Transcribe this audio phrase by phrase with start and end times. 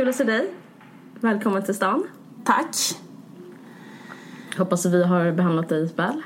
[0.00, 0.50] kul att se dig.
[1.20, 2.04] Välkommen till stan.
[2.44, 2.76] Tack.
[4.58, 6.22] Hoppas att vi har behandlat dig väl.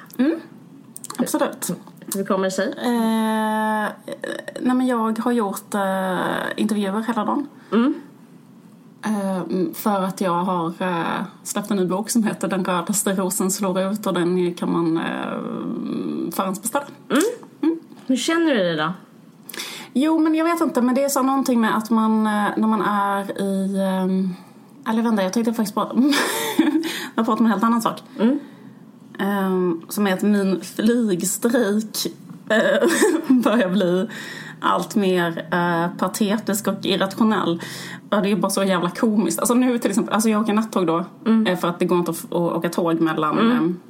[1.18, 1.70] Absolut.
[2.14, 2.68] Hur kommer det sig?
[2.68, 4.12] Eh,
[4.60, 6.18] nej men jag har gjort eh,
[6.56, 7.46] intervjuer hela dagen.
[9.04, 9.42] Eh,
[9.74, 13.80] för att jag har eh, släppt en ny bok som heter Den rödaste rosen slår
[13.80, 16.86] ut och den kan man eh, förhandsbeställa.
[18.06, 18.92] Hur känner du dig då?
[19.96, 22.66] Jo, men jag vet inte, men det är så någonting med att man, eh, när
[22.68, 23.78] man är i...
[23.80, 24.34] ehm,
[24.88, 25.88] Eller vänta, jag tänkte faktiskt bara...
[27.14, 28.02] jag pratar om en helt annan sak.
[29.18, 32.06] Ehm, som är att min flygstrejk
[32.48, 32.88] eh,
[33.34, 34.08] börjar bli
[34.60, 37.62] allt mer eh, patetisk och irrationell.
[38.10, 39.38] Och det är bara så jävla komiskt.
[39.38, 41.04] Alltså nu till exempel, alltså jag åker nattåg då
[41.48, 43.80] eh, för att det går inte att, att åka tåg mellan ehm,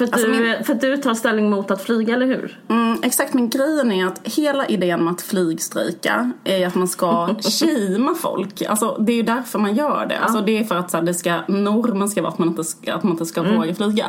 [0.00, 2.58] För att, Alltså du, min- för att du tar ställning mot att flyga, eller hur?
[2.68, 7.28] Mm, exakt, men grejen är att hela idén med att flygstrejka är att man ska
[7.60, 8.62] shamea folk.
[8.62, 10.18] Alltså, det är ju därför man gör det.
[10.18, 12.64] Alltså, det är för att så här, det ska, normen ska vara att man inte
[12.64, 14.06] ska, att man inte ska våga flyga.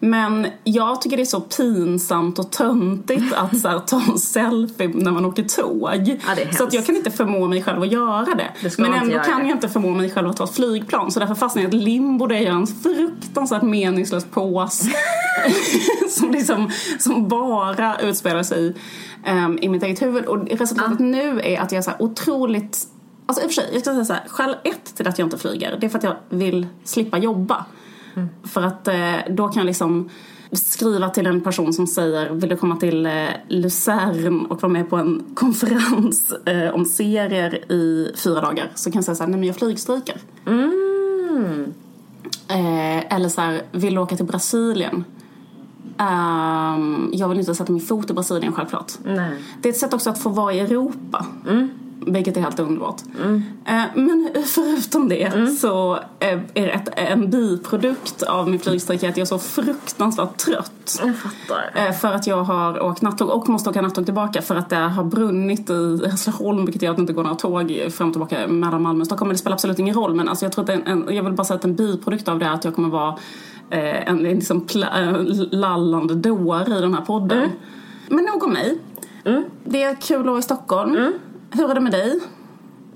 [0.00, 4.88] Men jag tycker det är så pinsamt och töntigt att så här, ta en selfie
[4.94, 6.18] när man åker tåg.
[6.26, 8.50] Ja, så att jag kan inte förmå mig själv att göra det.
[8.62, 9.46] Det Men ändå kan det.
[9.48, 11.10] jag inte förmå mig själv att ta ett flygplan.
[11.10, 14.82] Så därför fastnar jag i ett limbo där jag gör en fruktansvärt meningslös pås.
[16.08, 18.74] som, liksom, som bara utspelar sig
[19.24, 20.24] ehm, i mitt eget huvud.
[20.24, 22.78] Och resultatet nu är att jag är så här otroligt...
[23.26, 25.26] Alltså i och för sig, jag ska säga så här, skäl ett till att jag
[25.26, 27.64] inte flyger, det är för att jag vill slippa jobba.
[28.42, 30.10] För att eh, då kan jag liksom
[30.52, 33.12] skriva till en person som säger vill du komma till eh,
[33.48, 38.70] Luzern och vara med på en konferens eh, om serier i fyra dagar.
[38.74, 40.16] Så kan jag säga så här, nej men jag flygstryker.
[42.48, 45.04] Eh, eller så här, vill du åka till Brasilien?
[45.98, 48.92] Ehm, jag vill inte sätta min fot i Brasilien självklart.
[49.04, 49.42] Nej.
[49.62, 51.26] Det är ett sätt också att få vara i Europa.
[52.06, 53.02] Vilket är helt underbart.
[53.64, 59.22] Eh, men förutom det så eh, är det en biprodukt av min flygstrejk att jag
[59.22, 61.00] är så fruktansvärt trött.
[61.04, 61.86] Jag fattar.
[61.86, 64.76] Eh, För att jag har åkt nattåg och måste åka nattåg tillbaka för att det
[64.76, 68.46] har brunnit i Hässleholm vilket gör att det inte går några tåg fram och tillbaka
[68.48, 69.28] mellan Malmö och Stockholm.
[69.28, 71.32] Men det spelar absolut ingen roll men alltså jag tror att en, en, jag vill
[71.32, 73.16] bara säga att en biprodukt av det är att jag kommer vara
[73.70, 77.48] eh, en liksom pla- eh, lallande dåre i den här podden.
[78.08, 78.78] Men nog om mig.
[79.64, 81.12] Det är kul att vara i Stockholm.
[81.56, 82.20] Hur är det med dig?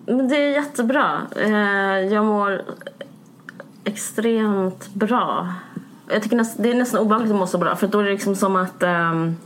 [0.07, 1.21] Det är jättebra.
[1.37, 2.63] Eh, jag mår
[3.85, 5.55] extremt bra.
[6.09, 8.11] Jag tycker näst, det är nästan obehagligt att må så bra för då är det
[8.11, 9.37] liksom som att ehm,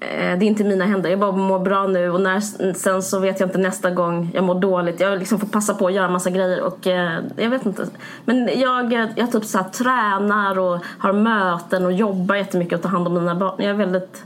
[0.00, 1.10] eh, det är inte i mina händer.
[1.10, 2.40] Jag bara mår bra nu och när,
[2.74, 5.00] sen så vet jag inte nästa gång jag mår dåligt.
[5.00, 7.86] Jag liksom får passa på att göra massa grejer och eh, jag vet inte.
[8.24, 12.90] Men jag, jag typ så här, tränar och har möten och jobbar jättemycket och tar
[12.90, 13.54] hand om mina barn.
[13.58, 14.24] Jag är väldigt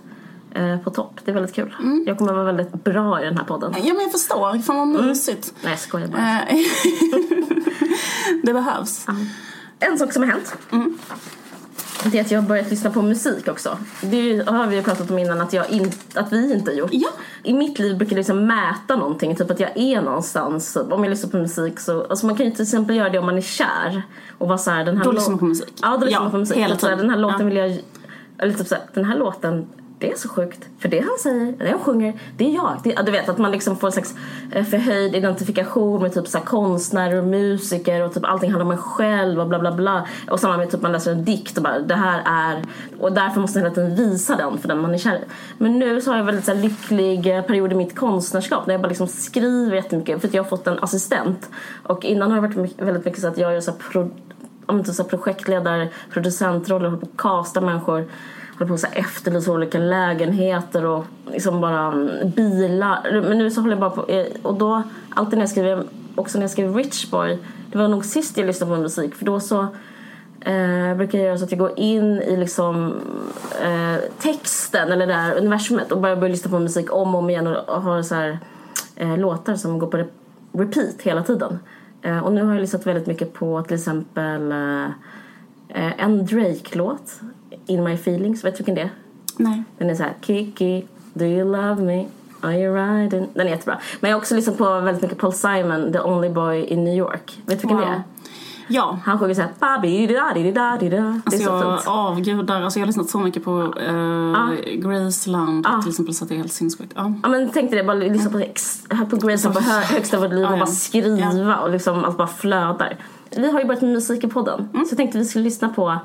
[0.84, 1.20] på topp.
[1.24, 1.74] Det är väldigt kul.
[2.06, 3.74] Jag kommer vara väldigt bra i den här podden.
[3.76, 5.54] Ja men jag förstår, fan vad mysigt.
[5.62, 6.42] Nej jag skojar bara.
[6.42, 6.56] Eh,
[8.42, 9.06] det behövs.
[9.80, 10.56] En sak som har hänt.
[12.04, 13.78] Det är att jag har börjat lyssna på musik också.
[14.02, 16.90] Det har vi ju pratat om innan att, jag in, att vi inte har gjort.
[16.92, 17.08] Ja.
[17.42, 20.76] I mitt liv brukar jag liksom mäta någonting, typ att jag är någonstans.
[20.76, 23.26] Om jag lyssnar på musik så, alltså man kan ju till exempel göra det om
[23.26, 24.02] man är kär.
[24.38, 25.72] Och vara så här, den här Då lyssnar man på musik.
[25.82, 26.56] Ja, då lyssnar Ja, man på musik.
[26.56, 26.98] hela tiden.
[26.98, 27.46] Den här låten Ja.
[27.46, 27.80] vill jag,
[28.38, 29.66] eller typ så här, den här låten
[29.98, 32.80] det är så sjukt, för det han säger, det han sjunger, det är jag.
[32.84, 34.14] Det, du vet att man liksom får en slags
[34.52, 38.72] eh, förhöjd identifikation med typ så här konstnärer och musiker och typ allting handlar om
[38.72, 40.06] en själv och bla bla bla.
[40.30, 42.62] Och samma med typ man läser en dikt och bara det här är,
[43.00, 45.24] och därför måste man hela tiden visa den för den man är kär i.
[45.58, 48.66] Men nu så har jag en väldigt så här lycklig eh, period i mitt konstnärskap
[48.66, 51.50] när jag bara liksom skriver jättemycket för att jag har fått en assistent.
[51.82, 54.10] Och innan har det varit väldigt mycket så att jag gör så här pro,
[54.66, 58.08] om inte typ så här projektledare, producentroller, håller på att casta människor
[58.58, 63.22] håller på att efterlysa olika lägenheter och liksom bara mm, bilar.
[63.28, 65.84] Men nu så håller jag bara på, eh, och då alltid när jag skriver,
[66.14, 67.38] också när jag skriver Rich Boy,
[67.72, 69.60] det var nog sist jag lyssnade på musik för då så
[70.40, 72.94] eh, brukar jag göra så att jag går in i liksom
[73.62, 77.30] eh, texten eller det här universumet och bara börjar lyssna på musik om och om
[77.30, 78.38] igen och, och har så här
[78.96, 80.08] eh, låtar som går på re-
[80.52, 81.58] repeat hela tiden.
[82.02, 84.84] Eh, och nu har jag lyssnat väldigt mycket på till exempel eh,
[85.68, 87.20] eh en Drake-låt,
[87.66, 88.90] in My Feelings, vet du vilken det är?
[89.36, 89.62] Nej.
[89.78, 92.06] Den är så här Kiki, do you love me?
[92.40, 93.28] Are you riding?
[93.34, 93.78] Den är jättebra.
[94.00, 96.94] Men jag har också lyssnat på väldigt mycket Paul Simon, The Only Boy in New
[96.94, 97.38] York.
[97.46, 98.02] Vet du vilken det är?
[98.68, 98.98] Ja.
[99.04, 101.88] Han sjunger såhär babi da di da di da Det är Alltså så jag fint.
[101.88, 105.80] avgudar, alltså jag har lyssnat så mycket på uh, Graceland Ah.
[105.82, 106.92] till exempel så att det är helt sinnessjukt.
[106.96, 107.12] Ja.
[107.22, 110.18] Ja men tänk dig det, bara lyssna på, ex, här på Grace på hö, högsta
[110.18, 110.58] volym Ja, och ja.
[110.58, 112.96] bara skriva och liksom allt bara flödar.
[113.36, 115.98] Vi har ju börjat med musik i podden så jag tänkte vi skulle lyssna på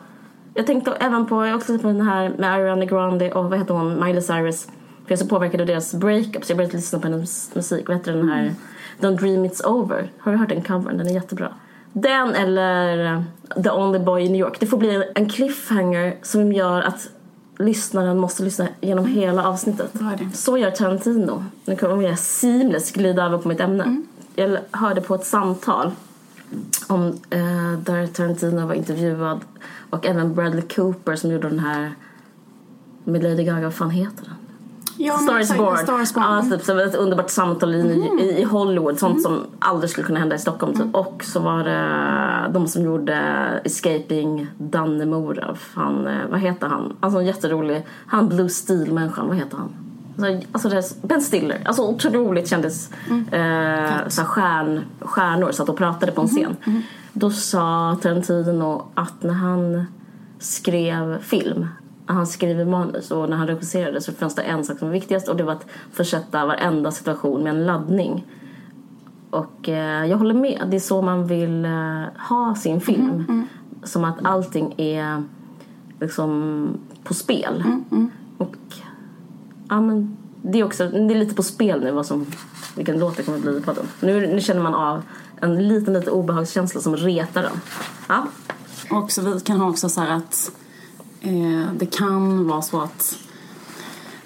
[0.54, 3.74] Jag tänkte även på, jag också på den här med Ariana Grande och vad heter
[3.74, 4.68] hon, Miley Cyrus
[5.12, 7.88] jag är så påverkad av deras breakup så jag började lyssna på hennes musik.
[7.88, 8.56] Vad heter den här?
[9.00, 10.12] Don't Dream It's Over.
[10.18, 10.98] Har du hört den covern?
[10.98, 11.54] Den är jättebra.
[11.94, 13.22] Den eller eh,
[13.64, 14.60] The Only Boy in New York.
[14.60, 17.10] Det får bli en cliffhanger som gör att
[17.60, 19.94] lyssnaren måste lyssna genom hela avsnittet.
[20.34, 21.46] Så gör Tarantino.
[21.66, 24.02] Nu kommer jag seamless glida över på mitt ämne.
[24.36, 25.92] Jag hörde på ett samtal
[26.88, 29.40] om, eh, där Tarantino var intervjuad
[29.92, 31.94] och även Bradley Cooper som gjorde den här
[33.04, 34.36] med Lady Gaga, vad fan heter den?
[34.98, 35.78] Ja, men Star is exakt, born.
[35.78, 36.26] Star is born.
[36.26, 40.20] Ja, typ, så ett underbart samtal i, i, i Hollywood, sånt som aldrig skulle kunna
[40.20, 40.74] hända i Stockholm.
[40.74, 40.96] Typ.
[40.96, 43.16] Och så var det de som gjorde
[43.64, 45.56] Escaping Dannemora.
[45.56, 46.98] Fan, eh, vad heter han?
[47.00, 49.70] Alltså en jätterolig, han Blue Steel-människan, vad heter han?
[50.52, 56.12] Alltså, alltså ben Stiller, alltså otroligt kändis, eh, så här stjärn, stjärnor satt och pratade
[56.12, 56.56] på en scen.
[57.14, 59.86] Då sa Tarantino att när han
[60.40, 61.68] skrev film
[62.12, 64.94] när han skriver manus och när han regisserade så fanns det en sak som var
[64.94, 68.26] viktigast och det var att försätta varenda situation med en laddning.
[69.30, 73.48] Och eh, jag håller med, det är så man vill eh, ha sin film.
[73.84, 75.24] Som att allting är
[76.00, 76.68] liksom
[77.04, 77.64] på spel.
[78.38, 78.56] Och
[79.70, 82.26] ja men det är också, det är lite på spel nu vad som,
[82.76, 83.86] vilken låt det kommer bli i podden.
[84.00, 85.02] Nu, nu känner man av
[85.42, 87.62] en liten, liten obehagskänsla som retar den.
[88.08, 88.28] Ja.
[88.90, 90.52] Och så vi kan ha också så här att
[91.22, 93.18] eh, det kan vara så att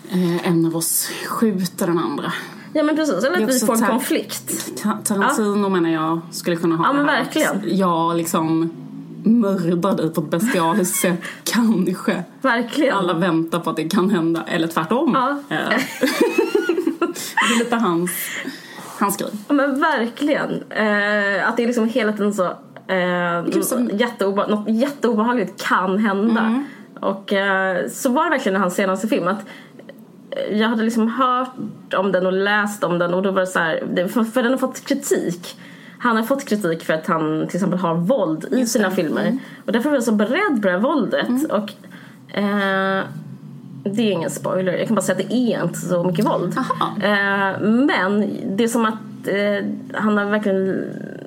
[0.10, 2.34] eh, en av oss skjuter den andra.
[2.74, 4.76] Ja men precis, eller att vi får en här- konflikt.
[4.84, 7.78] Ta- Tarantino menar jag skulle kunna ha Ja, men det här verkligen.
[7.78, 8.72] Jag liksom
[9.24, 12.24] mördar dig på ett bestialiskt sätt, kanske.
[12.42, 12.96] Verkligen.
[12.98, 15.12] Alla väntar på att det kan hända, eller tvärtom.
[15.14, 15.30] Ja.
[15.56, 15.70] Eh,
[17.00, 18.12] det är lite hans,
[19.00, 19.30] hans grej.
[19.48, 20.50] Ja men verkligen.
[20.70, 22.44] Eh, att det är liksom hela tiden så
[22.88, 26.64] eh, som- jätteobe- något jätteobehagligt kan hända.
[27.00, 29.28] Och eh, så var det verkligen i hans senaste film.
[29.28, 29.40] Att
[30.32, 33.48] eh, jag hade liksom hört om den och läst om den och då var det
[33.48, 35.58] så här, det, för, för den har fått kritik.
[36.00, 39.38] Han har fått kritik för att han till exempel har våld i sina filmer.
[39.66, 41.52] Och därför var jag så beredd på det här våldet.
[41.52, 41.72] Och
[42.38, 43.04] eh,
[43.86, 46.58] det är ingen spoiler, jag kan bara säga att det är inte så mycket våld.
[47.04, 50.86] Eh, men det är som att eh, han har verkligen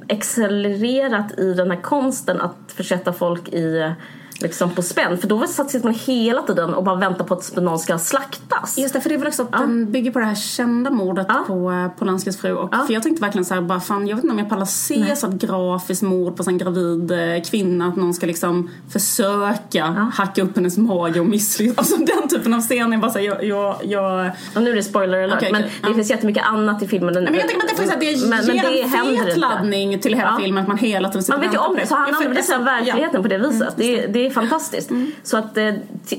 [0.09, 3.93] accelererat i den här konsten att försätta folk i
[4.41, 5.19] liksom på spänn.
[5.19, 8.79] För då sitter man hela tiden och bara väntar på att någon ska slaktas.
[8.79, 11.27] Just det, för det är väl också att den bygger på det här kända mordet
[11.29, 11.45] Ja.
[11.47, 12.53] på eh, Polanskis fru.
[12.55, 12.85] Och Ja.
[12.87, 15.17] För jag tänkte verkligen så här, bara fan, jag vet inte om jag pallar se
[15.17, 17.87] så ett grafiskt mord på en gravid eh, kvinna.
[17.87, 21.79] Att någon ska liksom försöka hacka upp hennes mage och misslyckas.
[21.79, 24.75] Alltså den typen av scen är bara så här, jag, jag, jag Och nu är
[24.75, 25.73] det spoiler alert, Okej, men okej.
[25.83, 25.95] det Ja.
[25.95, 27.15] finns jättemycket annat i filmen.
[27.15, 29.99] Nej, men jag tänker att det, här, det men, men ger det en fet laddning
[29.99, 30.43] till hela Ja.
[30.43, 32.17] filmen att man hela tiden sitter Man vet ju om det, så på han Ja,
[32.17, 32.59] använder ja.
[32.59, 33.75] verkligheten på det viset.
[33.77, 34.91] det, är, det är fantastiskt.
[35.23, 35.75] Så att eh,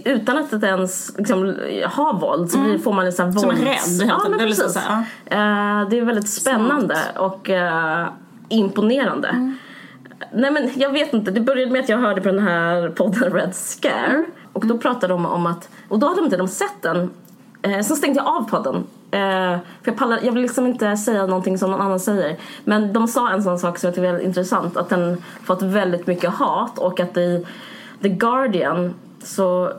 [0.05, 1.55] utan att det ens liksom,
[1.95, 3.61] ha våld så blir, får man en sån här är vålds...
[3.61, 4.81] rädd, helt Ja, men Det är liksom precis.
[4.83, 8.07] så här, Eh, Det är väldigt spännande och eh,
[8.49, 9.53] imponerande.
[10.33, 13.33] Nej men jag vet inte, det började med att jag hörde på den här podden
[13.33, 16.81] Red Scare och då pratade de om att, och då hade de inte de sett
[16.81, 17.09] den
[17.61, 18.75] Eh, sen stängde jag av podden.
[19.11, 22.37] Eh, för jag, pallar, jag vill liksom inte säga någonting som någon annan säger.
[22.63, 24.77] Men de sa en sån sak som jag tycker är väldigt intressant.
[24.77, 27.45] Att den fått väldigt mycket hat och att i
[28.01, 28.93] The Guardian
[29.23, 29.71] så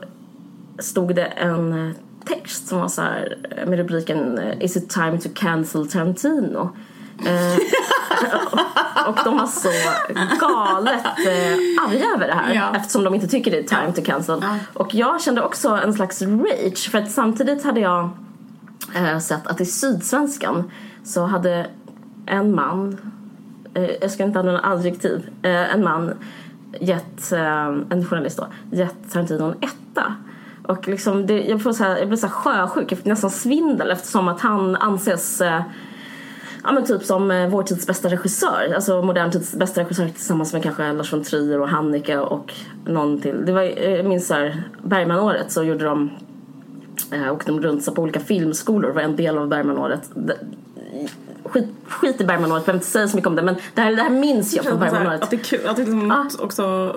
[0.79, 4.89] stod det en eh, text som var så här eh, med rubriken eh, Is it
[4.89, 6.69] time to cancel Tarantino?
[7.25, 7.57] Eh,
[9.07, 9.69] och de var så
[10.39, 12.75] galet eh, arga över det här Ja.
[12.75, 14.39] eftersom de inte tycker det är time to cancel.
[14.41, 14.55] Ja.
[14.73, 18.09] Och jag kände också en slags rage för att samtidigt hade jag
[18.95, 20.71] eh, sett att i Sydsvenskan
[21.03, 21.67] så hade
[22.25, 22.97] en man,
[23.73, 26.13] eh, jag ska inte använda adjektiv, en man
[26.79, 28.47] gett, eh, en journalist då,
[28.77, 30.15] gett Tarantino en etta.
[30.63, 33.29] Och liksom det, jag, får så här, jag blir så här sjösjuk, jag fick nästan
[33.29, 35.61] svindel eftersom att han anses eh,
[36.63, 40.53] Ja men typ som eh, vår tids bästa regissör, alltså modern tids bästa regissör tillsammans
[40.53, 42.53] med kanske Lars von Trier och Haneke och
[42.85, 43.45] någon till.
[43.45, 46.09] Det var, eh, jag minns såhär, Bergmanåret så gjorde de,
[47.11, 50.09] eh, åkte de runt så på olika filmskolor, var en del av Bergmanåret.
[51.51, 53.95] Skit, skit i Bergmanåret, jag behöver inte säga så mycket om det men det här,
[53.95, 55.21] det här minns jag från Bergmanåret.
[55.21, 56.95] Att det är kul, att det liksom något också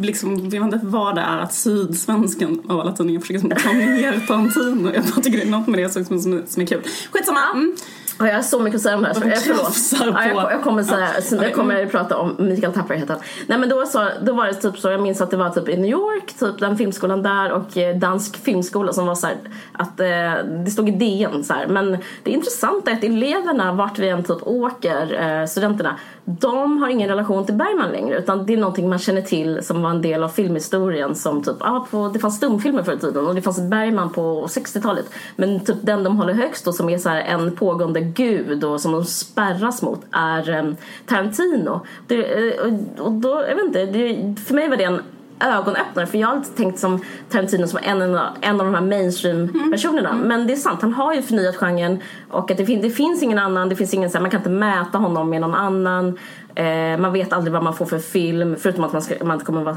[0.00, 3.72] liksom, jag vet inte vad det är att Sydsvenskan av alla tidningar försöker som ta
[3.72, 4.90] ner Tarantino.
[4.94, 6.82] Jag bara tycker det är något med det som, som, som är kul.
[7.10, 7.40] Skitsamma.
[7.54, 7.76] Mm.
[8.20, 9.14] Ja, jag har så mycket att säga om det här.
[9.14, 9.38] Så, jag,
[9.96, 10.14] förlåt.
[10.14, 11.08] Ja, jag, jag kommer, säga,
[11.44, 13.22] jag kommer prata om Mikael Tapper heter han.
[13.46, 15.68] Nej men då, så, då var det typ så, jag minns att det var typ
[15.68, 19.36] i New York, typ den filmskolan där och eh, dansk filmskola som var så här,
[19.72, 21.66] att eh, det stod i DN så här.
[21.66, 26.88] Men det intressanta är att eleverna, vart vi än typ åker, eh, studenterna, de har
[26.88, 30.02] ingen relation till Bergman längre utan det är någonting man känner till som var en
[30.02, 33.42] del av filmhistorien som typ, ah, på, det fanns stumfilmer förr i tiden och det
[33.42, 37.20] fanns Bergman på 60-talet men typ den de håller högst och som är så här
[37.20, 41.80] en pågående gud och som de spärras mot är um, Tarantino.
[42.06, 45.02] Det, eh, och, och då, jag vet inte, det, för mig var det en
[45.40, 48.82] ögonöppnare för jag har alltid tänkt som Tarantino som en, av- en av de här
[48.82, 50.14] mainstream personerna.
[50.14, 51.98] Men det är sant, han har ju förnyat genren
[52.30, 54.40] och att det, fin- det finns ingen annan, det finns ingen så här, man kan
[54.40, 56.18] inte mäta honom med någon annan.
[56.54, 59.62] Eh, man vet aldrig vad man får för film förutom att man, ska, man kommer
[59.62, 59.76] vara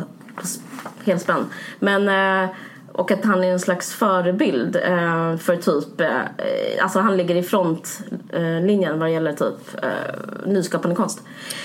[1.06, 1.46] helspänd
[1.80, 2.10] men
[2.44, 2.50] eh,
[2.92, 6.10] och att han är en slags förebild eh, för typ, eh,
[6.84, 7.44] alltså han ligger i
[8.34, 11.22] frontlinjen vad gäller typ eh, nyskapande konst.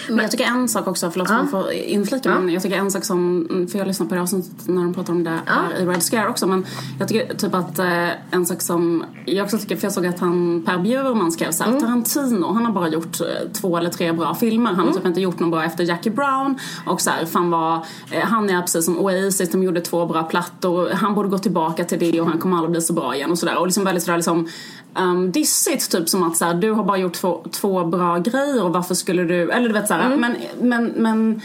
[0.09, 2.91] Men jag tycker en sak också, förlåt om jag får inflika men jag tycker en
[2.91, 5.87] sak som, för jag lyssnade på det avsnittet när de pratar om det här i
[5.87, 6.67] Red Scare också men
[6.99, 10.21] jag tycker typ att eh, en sak som jag också tycker, för jag såg att
[10.21, 14.35] han Per Bjurman skrev såhär, Tarantino han har bara gjort eh, två eller tre bra
[14.35, 17.75] filmer, han har typ inte gjort någon bra efter Jackie Brown och såhär, fan vad,
[18.11, 21.85] eh, han är precis som Oasis, de gjorde två bra plattor, han borde gå tillbaka
[21.85, 24.05] till det och han kommer aldrig bli så bra igen och sådär och liksom väldigt
[24.05, 24.49] sådär liksom
[24.95, 28.73] um, dissigt typ som att såhär, du har bara gjort två, två bra grejer och
[28.73, 31.43] varför skulle du, eller du vet såhär, men, men, men eh,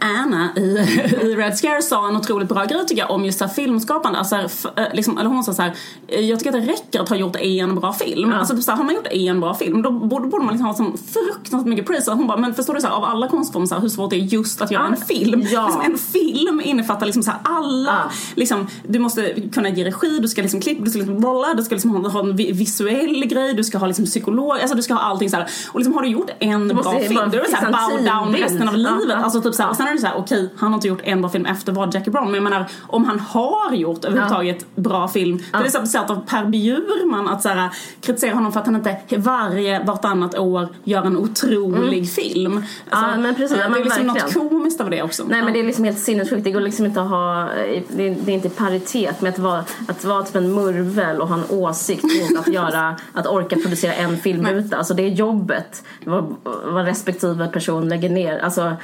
[0.00, 0.60] Anna i,
[1.22, 4.18] i Red Scare sa en otroligt bra grej tycker jag om just så filmskapande.
[4.18, 5.72] Alltså, eh, liksom, eller hon sa så här,
[6.08, 8.32] jag tycker att det räcker att ha gjort en bra film.
[8.32, 10.66] Alltså, typ så här, har man gjort en bra film då borde, borde man liksom
[10.66, 12.10] ha sån fruktansvärt mycket praise.
[12.10, 14.10] Och Hon bara, men förstår du så här, av alla konstformer så här, hur svårt
[14.10, 14.88] det är just att göra Ja.
[14.88, 15.42] en film.
[15.52, 15.64] Ja.
[15.66, 18.10] Liksom, en film innefattar liksom så här, alla, Ja.
[18.34, 21.62] liksom, du måste kunna ge regi, du ska liksom klippa, du ska liksom bolla, du
[21.62, 24.82] ska liksom ha, ha en vi- visuell grej, du ska ha liksom psykolog, alltså du
[24.82, 25.46] ska ha allting så här.
[25.72, 28.34] Och liksom har du gjort en bra film, då är det så här, bow down
[28.34, 29.16] resten av Ja, livet.
[29.18, 29.24] ja.
[29.24, 31.20] Alltså typ så här, sen är det så här, okej, han har inte gjort en
[31.20, 35.08] bra film efter vad Jackie Brown, men jag menar om han har gjort överhuvudtaget bra
[35.08, 37.70] film, då är det så sätt av Per Bjurman att så här,
[38.00, 42.56] kritisera honom för att han inte varje, vartannat år gör en otrolig film.
[42.90, 44.48] Alltså, Ja, men precis, ja, det är liksom något verkligen.
[44.48, 45.24] komiskt av det också.
[45.28, 45.44] Nej Ja.
[45.44, 46.44] men det är liksom helt sinnessjukt.
[46.44, 47.48] Det går liksom inte att ha,
[47.88, 51.20] det är, det är inte i paritet med att vara, att vara typ en murvel
[51.20, 54.76] och ha en åsikt mot att göra, att orka producera en filmruta.
[54.76, 58.38] Alltså det är jobbet vad, vad respektive person lägger ner.
[58.38, 58.76] Alltså Ja,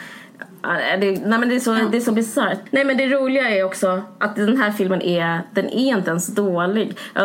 [1.01, 2.59] Det, nej men det är så, det är så bisarrt.
[2.71, 6.27] Nej men det roliga är också att den här filmen är, den är inte ens
[6.27, 6.99] dålig.
[7.15, 7.23] Och,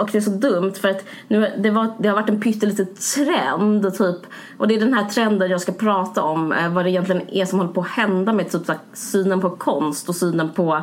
[0.00, 2.86] och det är så dumt för att nu, det, var, det har varit en pytteliten
[3.14, 4.16] trend typ.
[4.58, 6.52] Och det är den här trenden jag ska prata om.
[6.52, 9.50] Eh, vad det egentligen är som håller på att hända med typ så synen på
[9.50, 10.82] konst och synen på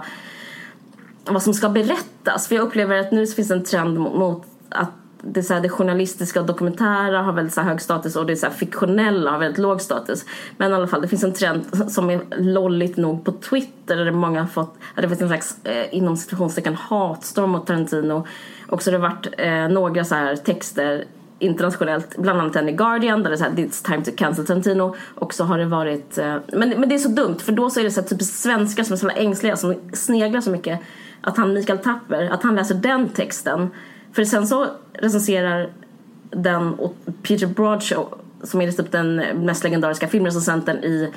[1.25, 2.47] vad som ska berättas.
[2.47, 4.91] För jag upplever att nu finns en trend mot, mot att
[5.21, 8.35] det, så här, det journalistiska och dokumentära har väldigt så här, hög status och det
[8.35, 10.25] så här, fiktionella har väldigt låg status.
[10.57, 14.11] Men i alla fall, det finns en trend som är lolligt nog på Twitter där
[14.11, 18.27] många har fått, det finns en slags eh, inom situationstecken hatstorm mot Tarantino.
[18.67, 21.05] Och så har det varit eh, några så här texter
[21.39, 24.95] internationellt, bland annat en i Guardian där det är såhär It's time to cancel Tarantino
[25.15, 27.79] och så har det varit, eh, men, men det är så dumt för då så
[27.79, 30.79] är det så här, typ svenskar som är så ängsliga som sneglar så mycket
[31.21, 33.69] att han Mikael Tapper, att han läser den texten
[34.13, 35.69] för sen så recenserar
[36.31, 41.13] den och Peter Broadshow som är typ den mest legendariska filmrecensenten i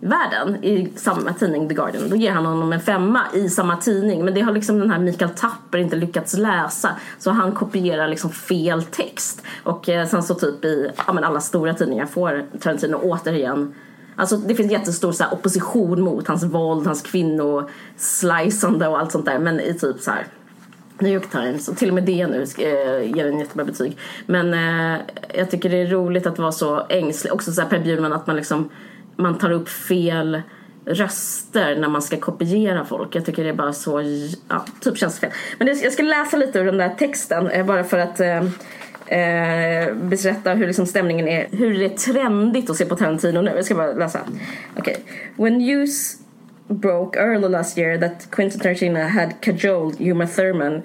[0.00, 2.08] världen i samma tidning The Guardian.
[2.10, 4.24] Då ger han honom en femma i samma tidning.
[4.24, 6.90] Men det har liksom den här Mikael Tapper inte lyckats läsa.
[7.18, 9.42] Så han kopierar liksom fel text.
[9.62, 13.74] Och eh, sen så typ i ja, men alla stora tidningar får Tarantino återigen
[14.16, 19.26] Alltså det finns jättestor så här, opposition mot hans våld, hans kvinnosliceande och allt sånt
[19.26, 19.38] där.
[19.38, 20.26] Men i typ så här
[20.98, 23.96] New York Times och till och med det nu äh, ger en jättebra betyg.
[24.26, 25.00] Men äh,
[25.34, 27.32] jag tycker det är roligt att vara så ängslig.
[27.32, 28.70] Också så här Per Bjurman att man liksom
[29.16, 30.42] man tar upp fel
[30.86, 33.14] röster när man ska kopiera folk.
[33.14, 34.02] Jag tycker det är bara så,
[34.48, 35.30] ja, typ känns fel.
[35.58, 38.36] Men det, jag ska läsa lite ur den där texten eh, bara för att eh,
[39.06, 43.52] eh, berätta hur liksom stämningen är, hur det är trendigt att se på Tarantino nu.
[43.56, 44.20] Jag ska bara läsa.
[44.76, 44.96] Okej.
[44.96, 45.04] Okay.
[45.36, 46.23] When use
[46.80, 50.84] broke early last year that Quentin Tarantino had cajoled Uma Thurman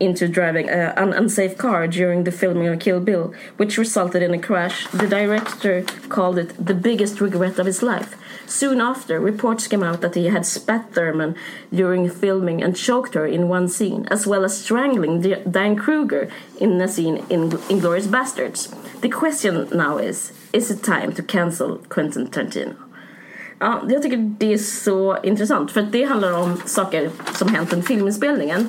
[0.00, 4.34] into driving uh, an unsafe car during the filming of Kill Bill, which resulted in
[4.34, 4.86] a crash.
[4.88, 8.16] The director called it the biggest regret of his life.
[8.46, 11.34] Soon after, reports came out that he had spat Thurman
[11.74, 16.80] during filming and choked her in one scene, as well as strangling Dan Kruger in
[16.80, 18.68] a scene in Inglourious Bastards.
[19.00, 22.85] The question now is, is it time to cancel Quentin Tarantino?
[23.58, 27.72] Ja, jag tycker det är så intressant för att det handlar om saker som hänt
[27.72, 28.68] under filminspelningen.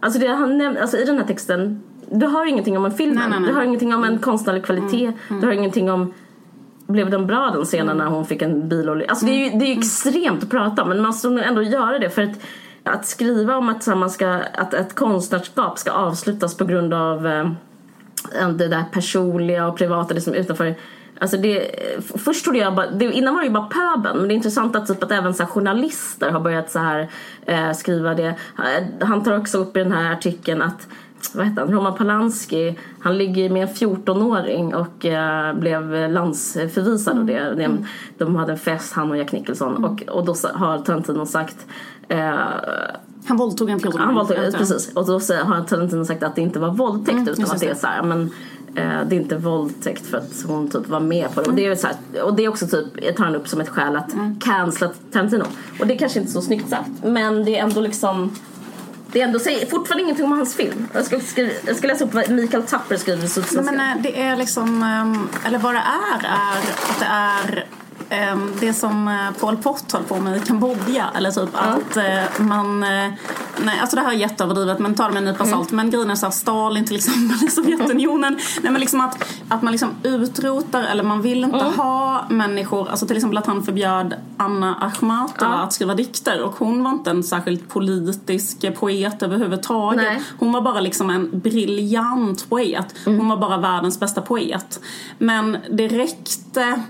[0.00, 3.14] Alltså, det han näm- alltså i den här texten, du hör ingenting om en film.
[3.14, 3.48] Nej, nej, nej.
[3.48, 5.12] Du hör ingenting om en konstnärlig kvalitet.
[5.28, 6.14] Du hör ingenting om
[6.86, 9.10] blev den bra den scenen när hon fick en bilolycka?
[9.10, 11.44] Alltså det är ju, det är ju extremt att prata om men man måste nog
[11.44, 12.40] ändå göra det för att,
[12.82, 18.48] att skriva om att, man ska, att ett konstnärskap ska avslutas på grund av eh,
[18.48, 20.74] det där personliga och privata, det som är utanför
[21.22, 21.70] Alltså det,
[22.24, 24.76] först trodde jag bara, det, innan var det ju bara pöben men det är intressant
[24.76, 27.10] att, typ, att även så journalister har börjat så här,
[27.46, 28.34] eh, skriva det.
[29.00, 30.88] Han tar också upp i den här artikeln att
[31.34, 37.24] vad heter han, Roman Polanski, han ligger med en 14-åring och eh, blev landsförvisad och
[37.24, 37.38] det.
[37.38, 37.84] Mm.
[38.18, 41.66] De hade en fest, han och Jack Nicholson och, och då har Tarantino sagt
[42.08, 42.34] eh,
[43.26, 43.98] Han våldtog en 14-åring.
[43.98, 44.58] han våldtog, vet jag.
[44.58, 44.92] precis.
[44.94, 47.68] Och då har Tarantino sagt att det inte var våldtäkt utan Mm, just att det
[47.68, 48.28] är så här, men eh,
[48.74, 51.48] det är inte våldtäkt för att hon typ var med på det.
[51.50, 53.68] Och det är, så här, och det är också typ, tar han upp som ett
[53.68, 54.40] skäl att Mm.
[54.40, 55.44] cancella Tarantino.
[55.80, 56.90] Och det är kanske inte så snyggt sagt.
[57.04, 58.36] Men det är ändå liksom
[59.12, 60.88] det är ändå, säger fortfarande ingenting om hans film.
[60.92, 63.76] Jag ska, skriva, jag ska läsa upp vad Mikael Tapper skriver i Sydsvenskan.
[63.76, 65.82] Men eh, det är liksom, ehm, eller vad det
[66.14, 66.58] är, är
[66.90, 67.66] att det är
[68.60, 71.10] det som eh, Pol Pot höll på med i Kambodja.
[71.14, 73.10] Eller typ att eh, man, eh,
[73.64, 75.72] nej alltså det här är jätteöverdrivet men ta det med en nypa salt.
[75.72, 78.38] Men grejen är så här, Stalin till exempel i Sovjetunionen.
[78.62, 83.06] nej men liksom att, att man liksom utrotar eller man vill inte ha människor, alltså
[83.06, 87.22] till exempel att han förbjöd Anna Akhmatova att skriva dikter och hon var inte en
[87.22, 90.04] särskilt politisk poet överhuvudtaget.
[90.04, 90.22] Nej.
[90.38, 92.94] Hon var bara liksom en briljant poet.
[93.04, 94.80] Hon var bara världens bästa poet.
[95.18, 96.82] Men det räckte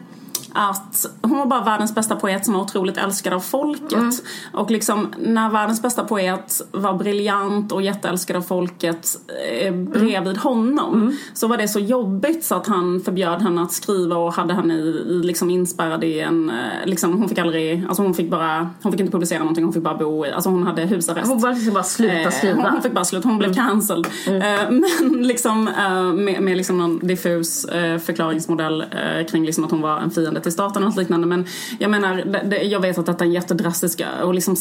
[0.54, 4.24] att hon var bara världens bästa poet som var otroligt älskad av folket.
[4.52, 9.16] Och liksom när världens bästa poet var briljant och jätteälskad av folket
[9.50, 14.16] eh, bredvid honom så var det så jobbigt så att han förbjöd henne att skriva
[14.16, 18.02] och hade henne i, i liksom inspärrad i en, eh, liksom hon fick aldrig, alltså
[18.02, 20.66] hon fick bara, hon fick inte publicera någonting, hon fick bara bo i, alltså hon
[20.66, 21.28] hade husarrest.
[21.28, 22.52] hon bara, liksom bara sluta Eh, skriva.
[22.52, 22.64] Mm.
[22.64, 24.06] Hon, hon fick bara sluta, hon blev cancelled.
[24.26, 29.70] Eh, men liksom eh, med, med liksom någon diffus eh, förklaringsmodell eh, kring liksom att
[29.70, 31.26] hon var en fiende till staten och något liknande.
[31.26, 31.46] Men
[31.78, 34.56] jag menar, det, det, jag vet att detta är en jättedrastisk och liksom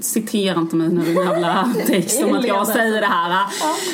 [0.00, 3.46] citera inte mig nu jävla text om att jag säger det här.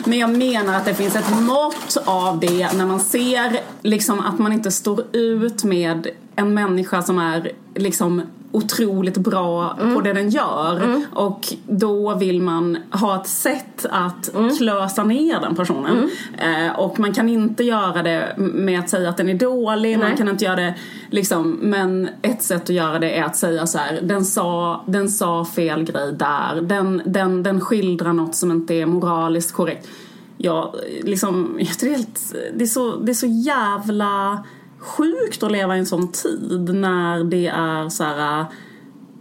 [0.05, 4.39] Men jag menar att det finns ett mått av det när man ser liksom att
[4.39, 6.07] man inte står ut med
[6.37, 12.79] en människa som är liksom otroligt bra på det den gör och då vill man
[12.91, 16.11] ha ett sätt att klösa ner den personen.
[16.39, 20.09] Eh, och man kan inte göra det med att säga att den är dålig, man
[20.09, 20.17] Nej.
[20.17, 20.75] kan inte göra det
[21.11, 25.09] liksom, men ett sätt att göra det är att säga så här: den sa, den
[25.09, 29.89] sa fel grej där, den, den, den skildrar något som inte är moraliskt korrekt.
[30.37, 34.45] Ja, liksom, jag tror det är helt, det är så, det är så jävla
[34.81, 38.47] sjukt att leva i en sån tid när det är så här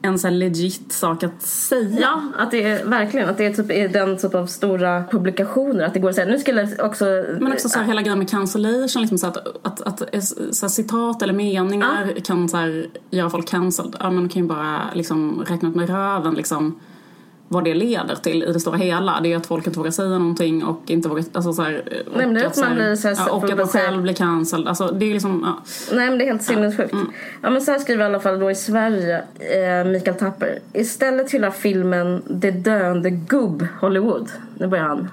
[0.01, 1.99] en så här legit sak att säga.
[2.01, 5.83] Ja, att det är verkligen att det är typ är den typ av stora publikationer.
[5.83, 7.05] Att det går att säga, nu skulle också...
[7.39, 10.65] Men också så här, hela grejen med cancellation, liksom så att, att, att, eh, så
[10.65, 13.95] här, citat eller meningar kan så här, göra folk cancelled.
[13.99, 16.79] Ja, men kan ju bara liksom, räkna ut med röven liksom,
[17.51, 19.19] vad det leder till i det stora hela.
[19.23, 21.23] Det är att folk inte vågar säga någonting och inte vågar...
[21.33, 23.57] Alltså, så här, och Nej, men det att man blir så här- ja, och att
[23.57, 24.67] man själv blir cancelled.
[24.67, 25.41] Alltså, det är liksom...
[25.45, 25.63] Ja.
[25.95, 26.93] Nej men det är helt sinnessjukt.
[26.93, 27.11] Mm.
[27.41, 30.59] Ja men så här skriver i alla fall då i Sverige eh, Mikael Tapper.
[30.73, 34.29] Istället hyllar filmen Det döende gubb Hollywood.
[34.57, 35.07] Nu börjar han.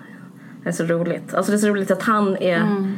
[0.63, 1.35] Det är så roligt.
[1.35, 2.97] Alltså det är så roligt att han är Mm.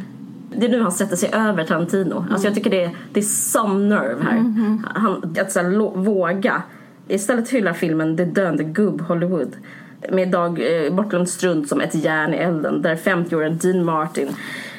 [0.57, 2.27] Det är nu han sätter sig över Tarantino.
[2.31, 4.37] Alltså jag tycker det är, det är some nerve här.
[4.39, 4.79] Mm-hmm.
[4.95, 6.63] Han, att så här, våga.
[7.09, 9.57] Istället hyllar filmen Det döende gubb Hollywood.
[10.11, 12.83] Med Dag eh, Bortlund Strunt som ett järn i elden.
[12.83, 14.29] Där 50-åriga Dean Martin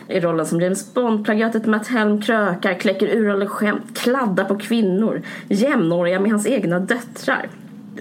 [0.09, 5.21] i rollen som James Bond, plagiatet Matt Helm krökar, kläcker ur skämt, kladdar på kvinnor,
[5.47, 7.49] jämnåriga med hans egna döttrar.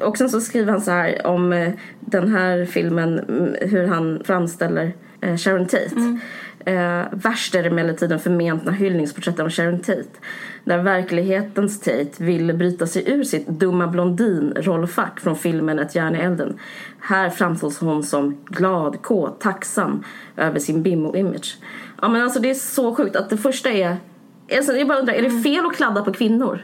[0.01, 4.23] Och sen så skriver han så här om eh, den här filmen, mm, hur han
[4.25, 5.97] framställer eh, Sharon Tate.
[5.97, 6.21] Mm.
[6.65, 10.05] Eh, värst är emellertid den förmentna hyllningsporträtten av Sharon Tate.
[10.65, 16.19] Där verklighetens Tate vill bryta sig ur sitt dumma blondin-rollfack från filmen Ett järn i
[16.19, 16.59] elden.
[17.01, 20.05] Här framställs hon som glad, kåt, tacksam
[20.37, 21.57] över sin bimmo-image.
[22.03, 23.97] Ja men alltså det är så sjukt att det första är...
[24.57, 26.61] Alltså jag bara undrar, är det fel att kladda på kvinnor?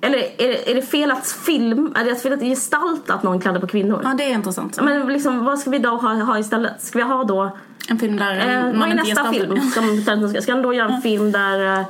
[0.00, 3.40] Eller är det, är det fel att film, är det fel att gestalta att någon
[3.40, 4.00] kladdar på kvinnor?
[4.04, 4.82] ja, det är intressant.
[4.82, 6.82] Men liksom, vad ska vi då ha, ha istället?
[6.82, 7.56] Ska vi ha då
[7.88, 9.60] En film där Eh, man inte nästa film?
[9.60, 11.84] Som Tarantino ska, ska han då göra en film där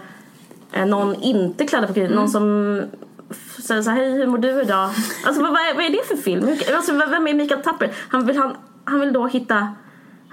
[0.73, 2.01] eh, någon inte kladdar på?
[2.01, 2.13] Mm.
[2.13, 2.81] Någon som
[3.31, 4.91] f- säger så här, hej hur mår du idag?
[5.27, 6.49] Alltså vad, vad, är, vad är det för film?
[6.77, 7.91] Alltså, vem är Mikael Tapper?
[8.09, 9.69] Han vill, han, han vill då hitta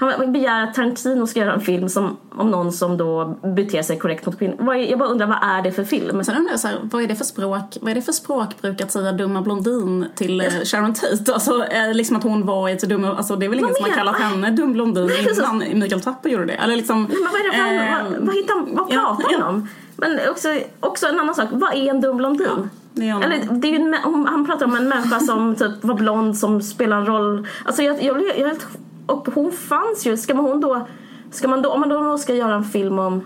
[0.01, 3.99] Han begär att Tarantino ska göra en film som, om någon som då beter sig
[3.99, 4.75] korrekt mot kvinnor.
[4.75, 6.23] Jag bara undrar, vad är det för film?
[6.23, 8.81] Sen undrar jag så här, vad är det för språk, vad är det för språkbruk
[8.81, 11.33] att säga dumma blondin till eh, Sharon Tate?
[11.33, 14.15] Alltså liksom att hon var ett dumma, alltså det är väl ingen som har kallat
[14.15, 16.53] henne dum blondin innan Mikael Tapper gjorde det?
[16.53, 19.17] Eller liksom, Nej, men vad är det för, eh, vad, vad, hittar, han- vad ja,
[19.17, 19.47] pratar han ja.
[19.47, 19.67] om?
[19.95, 20.47] Men också,
[20.79, 22.69] också en annan sak, vad är en dum blondin?
[22.93, 23.23] det är hon.
[23.23, 23.95] Eller, det är ju
[24.27, 27.47] han pratar om en människa som typ var blond som spelar en roll.
[27.65, 28.67] Alltså jag, jag, jag, helt-
[29.05, 30.87] och hon fanns ju, ska man hon då,
[31.31, 33.21] ska man då, om man då ska göra en film om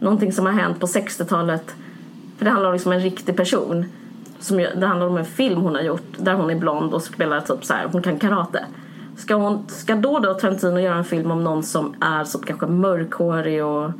[0.00, 1.74] någonting som har hänt på 60-talet.
[2.38, 3.84] För det handlar liksom om en riktig person.
[4.38, 7.40] Som, det handlar om en film hon har gjort där hon är blond och spelar
[7.40, 8.64] typ så här, hon kan karate.
[9.16, 12.66] Ska, hon, ska då då Tarantino göra en film om någon som är så kanske
[12.66, 13.90] mörkhårig och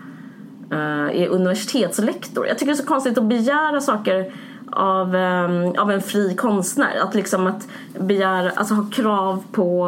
[0.72, 2.46] uh, är universitetslektor.
[2.46, 4.32] Jag tycker det är så konstigt att begära saker
[4.76, 6.98] av, ehm, av en fri konstnär.
[7.02, 7.66] Att liksom att
[8.00, 9.86] begära, alltså ha krav på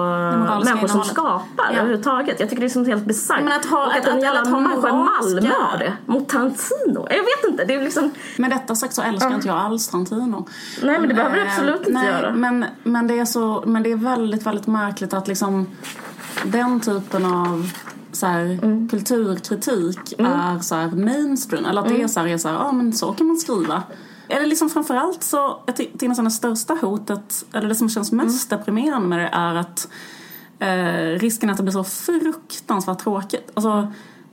[0.65, 1.79] människor som skapar Ja.
[1.79, 2.41] överhuvudtaget.
[2.41, 3.45] Jag tycker det är som helt bisarrt.
[3.45, 5.93] Men att ha- och att, att- en jävla människa i Malmö har det.
[6.07, 7.07] Mot Tarantino.
[7.11, 8.11] Jag vet inte, det är liksom...
[8.37, 10.47] Med detta sagt så älskar inte jag alls Tarantino.
[10.83, 12.33] Nej men det behöver du Eh, absolut inte nej, göra.
[12.33, 15.67] Men, men, det är så, men det är väldigt, väldigt märkligt att liksom
[16.45, 17.71] den typen av
[18.13, 18.89] så här, Mm.
[18.89, 21.65] kulturkritik är så här mainstream.
[21.65, 22.05] Eller att det Mm.
[22.05, 23.83] är så här, är så här, ja men så kan man skriva.
[24.29, 28.13] Eller liksom framförallt så, jag ty- tycker nästan det största hotet, eller det som känns
[28.13, 28.59] mest Mm.
[28.61, 29.89] deprimerande med det är att
[30.59, 33.51] eh, risken att det blir så fruktansvärt tråkigt.
[33.55, 33.93] Alltså,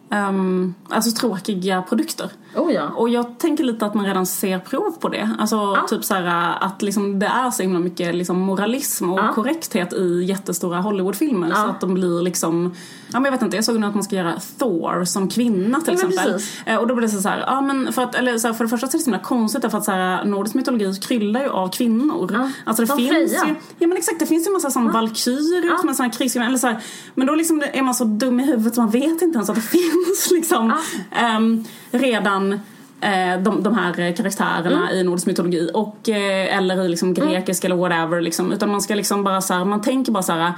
[0.09, 2.31] ehm, alltså tråkiga produkter.
[2.55, 2.89] Oh ja.
[2.95, 5.29] Och jag tänker lite att man redan ser prov på det.
[5.39, 9.33] Alltså typ så här att liksom det är så himla mycket liksom moralism och Ja.
[9.33, 11.65] korrekthet i jättestora Hollywoodfilmer så Ja.
[11.69, 12.73] att de blir liksom,
[13.07, 15.81] ja men jag vet inte, jag såg nu att man ska göra Thor som kvinna
[15.81, 16.41] till Ja, exempel.
[16.65, 18.63] Eh, Och då blir det så här, ja men för att, eller så här, för
[18.63, 21.41] det första så är det så himla konstigt därför att så här, nordisk mytologi kryllar
[21.41, 22.29] ju av kvinnor.
[22.33, 22.49] Ja.
[22.65, 23.45] Alltså det Som finns Freja.
[23.47, 26.47] ju, ja men exakt det finns ju en massa som valkyrier som är här krigsgrejer,
[26.47, 26.79] eller så här,
[27.15, 29.55] men då liksom är man så dum i huvudet så man vet inte ens att
[29.55, 30.73] det finns liksom
[31.11, 32.53] ehm, redan
[33.01, 34.95] eh, de, de här karaktärerna Mm.
[34.99, 38.95] i nordisk mytologi och, eh, eller i liksom grekisk eller whatever liksom, utan man ska
[38.95, 40.53] liksom bara så här, man tänker bara så här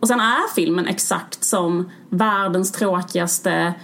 [0.00, 3.74] och sen är filmen exakt som världens tråkigaste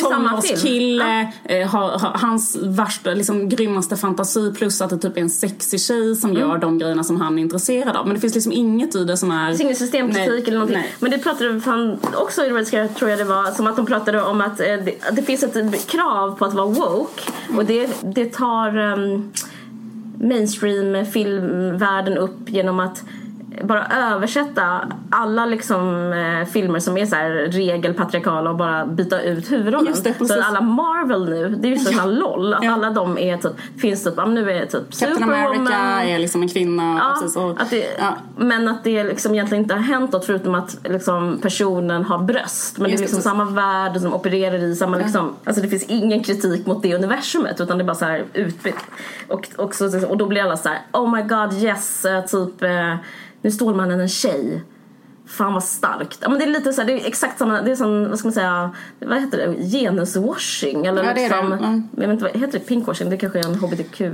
[0.00, 5.20] samma tonårskille, eh, har, har hans värsta, liksom grymmaste fantasi plus att det typ är
[5.20, 6.42] en sexig tjej som Mm.
[6.42, 8.06] gör de grejerna som han är intresserad av.
[8.06, 9.42] Men det finns liksom inget i det som är...
[9.42, 10.76] Det finns ingen systemkritik Nej, eller någonting.
[10.76, 10.94] nej.
[10.98, 13.86] Men det pratade fan också i Red Scare tror jag det var, som att de
[13.86, 17.22] pratade om att eh, det, att det finns ett krav på att vara woke
[17.56, 19.32] och det, det tar um,
[20.20, 23.02] mainstream filmvärlden upp genom att
[23.64, 29.52] bara översätta alla liksom eh, filmer som är så här regelpatriarkala och bara byta ut
[29.52, 29.94] huvudrollen.
[29.96, 32.72] Så alla Marvel nu, det är ju så här LOL, att Ja.
[32.72, 36.48] alla de är typ, finns typ, nu är typ Captain America Superwoman, är liksom en
[36.48, 36.98] kvinna.
[36.98, 38.16] Ja, precis, och, att det, ja.
[38.36, 42.78] Men att det liksom egentligen inte har hänt något förutom att liksom personen har bröst.
[42.78, 45.84] Men Just det är liksom samma värld som opererar i samma liksom, alltså det finns
[45.84, 48.84] ingen kritik mot det universumet utan det är bara så här utbytt.
[49.28, 52.62] Och, och, så, och då blir alla så här: oh my god yes, eh, typ
[52.62, 52.94] eh,
[53.48, 54.62] nu är Stålmannen en tjej.
[55.26, 56.18] Fan vad starkt.
[56.22, 58.18] Ja, men det är lite så här, det är exakt samma, det är som, vad
[58.18, 61.36] ska man säga, vad heter det, genuswashing eller Ja, det är det.
[61.42, 61.88] liksom, Mm.
[61.96, 63.10] jag vet inte, vad heter det pink-washing?
[63.10, 64.12] Det kanske är en hbtq, eh,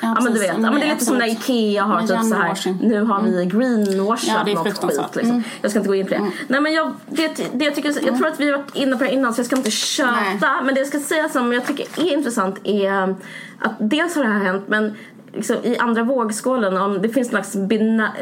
[0.00, 1.26] ja, men du vet, ja, men det är lite som när.
[1.26, 5.42] IKEA har Men typ så här, nu har vi greenwashat Ja, det något skit liksom.
[5.62, 6.30] Jag ska inte gå in på det.
[6.48, 9.04] Nej men jag, det, det jag, tycker, jag tror att vi har varit inne på
[9.04, 10.10] det innan så jag ska inte köta.
[10.10, 10.38] Nej.
[10.64, 13.14] Men det jag ska säga som jag tycker är intressant är
[13.58, 14.94] att dels har det här hänt men
[15.32, 18.12] liksom, i andra vågskålen om det finns en slags bina,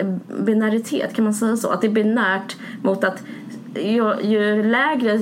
[0.40, 1.70] binaritet, kan man säga så?
[1.70, 3.22] Att det är binärt mot att
[3.74, 5.12] ju, ju lägre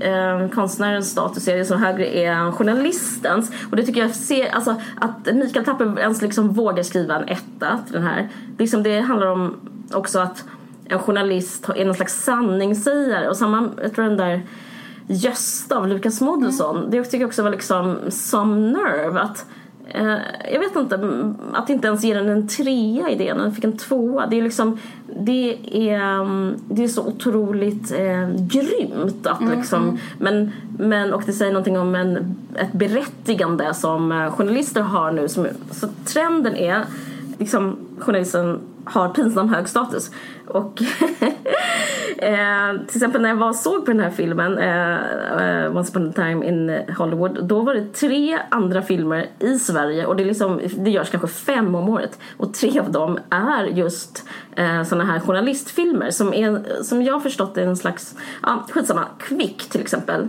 [0.00, 3.52] eh, konstnärens status är desto högre är journalistens.
[3.70, 7.78] Och det tycker jag ser, alltså att Mikael Tapper ens liksom vågar skriva en etta
[7.84, 8.28] till den här.
[8.58, 9.56] Liksom det handlar om
[9.92, 10.44] också att
[10.84, 14.42] en journalist är någon slags sanningssägare och samma, jag tror den där
[15.10, 19.46] Gösta av Lukas Moodysson, det tycker jag också var liksom som nerve att
[20.52, 23.64] jag vet inte, mm, att inte ens ge den en trea i det, den fick
[23.64, 24.26] en tvåa.
[24.26, 24.78] Det är liksom,
[25.20, 31.32] det är, mm, det är så otroligt eh, grymt att liksom, men, men, och det
[31.32, 35.28] säger någonting om en, ett berättigande som eh, journalister har nu.
[35.28, 36.84] Som, så trenden är,
[37.38, 40.10] liksom journalisten har pinsam hög status.
[40.46, 40.82] Och
[42.18, 45.90] eh, till exempel när jag var och såg på den här filmen eh, eh, Once
[45.90, 50.22] upon a time in Hollywood då var det tre andra filmer i Sverige och det,
[50.22, 54.24] är liksom, det görs kanske fem om året och tre av dem är just
[54.56, 59.04] eh, sådana här journalistfilmer som, är, som jag har förstått är en slags, ja skitsamma,
[59.18, 60.28] Quick till exempel.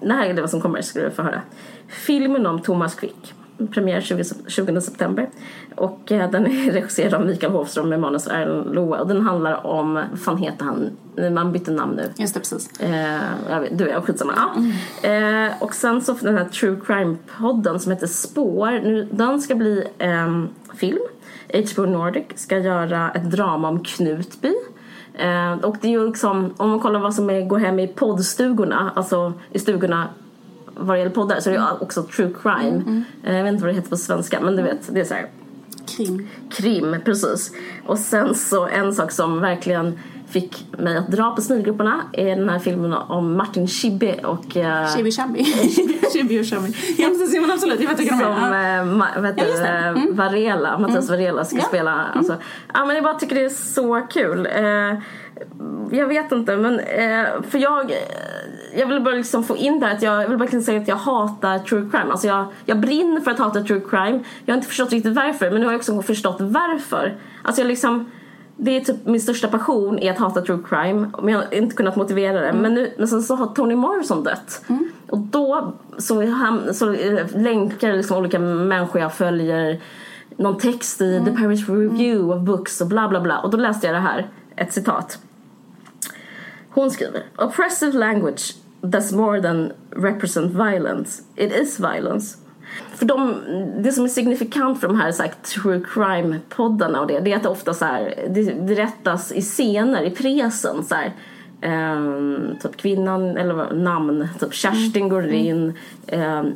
[0.00, 1.42] Det här är det som kommer ska du få höra.
[1.88, 3.34] Filmen om Thomas Quick
[3.66, 5.28] premiär 20, 20 september.
[5.76, 9.00] Och eh, den är regisserad av Mikael Hofström med manus av Erland Loa.
[9.00, 10.90] Och den handlar om, vad fan heter han?
[11.34, 12.10] Man bytte namn nu.
[12.16, 12.80] Just det, precis.
[12.80, 14.34] Eh, jag vet, du är skitsamma.
[15.02, 15.08] Ja.
[15.08, 18.70] Eh, och sen så den här True Crime-podden som heter Spår.
[18.70, 21.02] Nu, den ska bli en film.
[21.52, 24.54] HBO Nordic ska göra ett drama om Knutby.
[25.14, 27.88] Eh, och det är ju liksom, om man kollar vad som är, går hem i
[27.88, 30.08] poddstugorna, alltså i stugorna
[30.78, 33.02] vad det gäller poddar så är det ju också true crime.
[33.24, 35.14] Eh, jag vet inte vad det heter på svenska men du vet, det är så
[35.14, 35.26] här
[35.96, 36.28] Krim.
[36.50, 37.52] krim, precis.
[37.86, 42.48] Och sen så en sak som verkligen fick mig att dra på smilgrupperna är den
[42.48, 45.44] här filmen om Martin Schibbye och eh, Chibi Chabi.
[46.12, 46.74] Chibi och Chabi.
[46.98, 47.80] Ja precis, men absolut.
[47.80, 48.78] Jag vet vilka de som är.
[48.78, 49.68] eh, ma- vet du, det.
[49.68, 50.16] Mm.
[50.16, 51.56] Varela, Mattias Varela ska.
[51.56, 51.66] Mm.
[51.68, 51.92] spela.
[52.14, 52.36] Alltså,
[52.74, 54.46] ja, men jag bara tycker det är så kul.
[54.56, 54.98] Eh,
[55.98, 57.92] jag vet inte, men eh, för jag,
[58.76, 60.96] jag vill bara liksom få in där att jag, jag vill verkligen säga att jag
[60.96, 62.10] hatar true crime.
[62.10, 64.20] Alltså jag, jag brinner för att hata true crime.
[64.44, 67.16] Jag har inte förstått riktigt varför, men nu har jag också förstått varför.
[67.42, 68.10] Alltså jag liksom
[68.60, 71.76] det är typ min största passion är att hata true crime men jag har inte
[71.76, 72.52] kunnat motivera det.
[72.52, 74.64] Men, nu, men sen så har Toni Morrison dött.
[75.10, 76.96] Och då så, ham- så
[77.38, 79.80] länkar liksom olika människor jag följer
[80.36, 83.38] någon text i The Paris Review of Books och bla bla bla.
[83.38, 84.26] Och då läste jag det här,
[84.56, 85.18] ett citat.
[86.78, 91.22] Hon skriver Oppressive language does more than represent violence.
[91.36, 92.38] It is violence.
[92.94, 93.34] För de,
[93.82, 97.36] det som är signifikant för de här, så här true crime-poddarna och det, det är
[97.36, 100.84] att det ofta så här, det, det rättas i scener, i presen.
[100.84, 101.12] Så här,
[101.60, 105.72] ehm, typ kvinnan, eller namn, typ Kerstin går in,
[106.06, 106.52] ehm,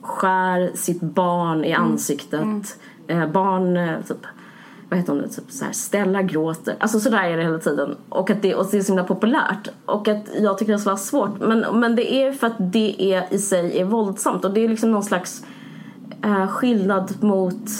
[0.00, 2.78] skär sitt barn i ansiktet.
[3.06, 4.26] Eh, barn, eh, typ,
[4.88, 6.76] vad heter hon nu, typ så här, Stella gråter.
[6.80, 7.96] Alltså sådär är det hela tiden.
[8.08, 9.68] Och att det, och det är så himla populärt.
[9.86, 11.40] Och att jag tycker det är så svårt.
[11.40, 14.44] Men, men det är för att det är i sig är våldsamt.
[14.44, 15.44] Och det är liksom någon slags
[16.24, 17.70] eh, skillnad mot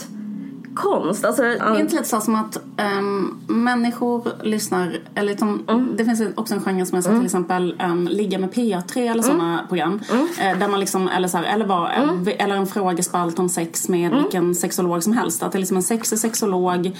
[0.74, 1.24] konst.
[1.24, 5.64] Alltså, Det är inte lite så som att ehm, människor lyssnar, eller liksom,
[5.98, 9.22] det finns också en genre som är så till exempel um, ligga med P3 eller
[9.22, 10.00] sådana program.
[10.40, 11.90] Eh, där man liksom, eller, så här, eller, var,
[12.38, 15.42] eller en frågespalt om sex med vilken sexolog som helst.
[15.42, 16.96] Att det är liksom en sexig sexolog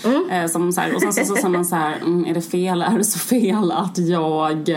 [0.51, 2.83] som så här, och sen så, så, så man så här, mm, är det fel,
[2.83, 4.71] är det så fel att jag,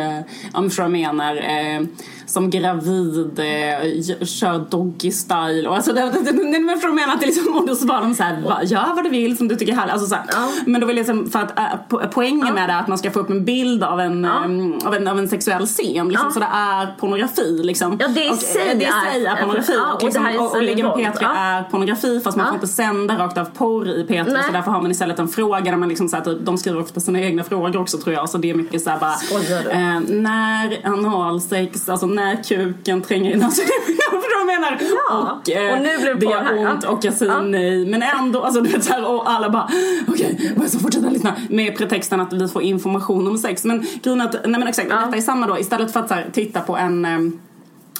[0.53, 1.81] om du förstår vad jag menar, eh,
[2.25, 7.19] som gravid eh, kör doggy style och alltså det, det, det, det, att mena att
[7.19, 9.47] det liksom, och då så var de så här, "Va, gör vad du vill som
[9.47, 9.93] du tycker är härligt.
[9.93, 10.25] Alltså så här,
[10.65, 12.97] Men då vill jag liksom, för att äh, po- poängen med det är att man
[12.97, 16.31] ska få upp en bild av en, ehm, av en, av en sexuell scen liksom,
[16.31, 17.97] så det är pornografi liksom.
[17.99, 20.39] Ja, det i och, sig eh, det är- är pornografi ja, och, och liksom, här
[20.39, 20.99] och, och med våld.
[21.05, 21.35] P3 Ja.
[21.35, 24.43] är pornografi fast man får inte sända rakt av porr i P3 Nej.
[24.43, 26.79] så därför har man istället en fråga där man liksom så här, typ, de skriver
[26.81, 29.63] ofta sina egna frågor också tror jag så det är mycket så här bara Skojar
[29.63, 29.69] du?
[29.69, 33.61] eh, när analsex, alltså när kuken tränger in, alltså
[34.11, 34.77] vad jag menar.
[35.09, 36.89] Ja, Och, eh, och nu blir det gör här, ont ja.
[36.89, 37.41] och jag säger Ja.
[37.41, 39.69] nej men ändå, alltså du vet så här, och alla bara
[40.07, 44.21] okej, okay, så fortsätta lyssna med pretexten att vi får information om sex men grejen
[44.21, 46.77] att, nej men exakt, detta är samma då istället för att så här, titta på
[46.77, 47.39] en um,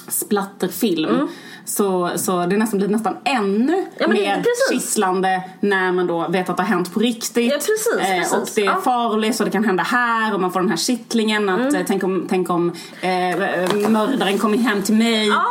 [0.08, 1.28] splatterfilm Mm.
[1.68, 6.56] Så, så det nästan blir nästan ännu Ja, mer kisslande när man då vet att
[6.56, 7.52] det har hänt på riktigt.
[7.52, 8.32] Ja, precis, Eh, precis.
[8.32, 8.80] och det är Ja.
[8.84, 12.04] farligt och det kan hända här och man får den här kittlingen att eh, tänk
[12.04, 15.28] om, tänk om eh, mördaren kommer hem till mig.
[15.28, 15.44] Ja,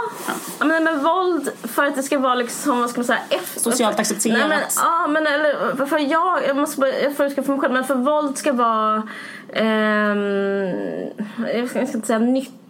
[0.60, 0.66] ja.
[0.66, 3.60] men, men våld för att det ska vara liksom, vad ska man säga, efter...
[3.60, 4.38] Socialt accepterat.
[4.40, 7.62] Nej, men, ja, men eller för jag, jag måste bara, jag får utgå från mig
[7.62, 9.04] själv, men för våld ska vara,
[9.54, 11.08] ehm,
[11.54, 12.20] jag, ska, jag ska inte säga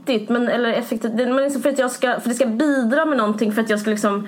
[0.07, 3.17] nyttigt, men eller effektivt, men liksom för att jag ska, för det ska bidra med
[3.17, 4.27] någonting, för att jag ska liksom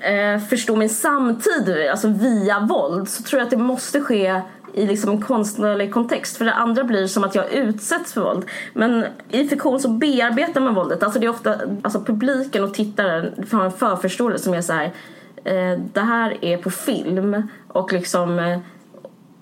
[0.00, 4.42] eh, förstå min samtid, alltså via våld, så tror jag att det måste ske
[4.74, 6.36] i liksom en konstnärlig kontext.
[6.36, 8.44] För det andra blir som att jag utsätts för våld.
[8.72, 11.02] Men i fiktion så bearbetar man våldet.
[11.02, 14.92] Alltså det är ofta, alltså publiken och tittaren har en förförståelse som är så här.
[15.44, 18.58] Eh, det här är på film och liksom eh,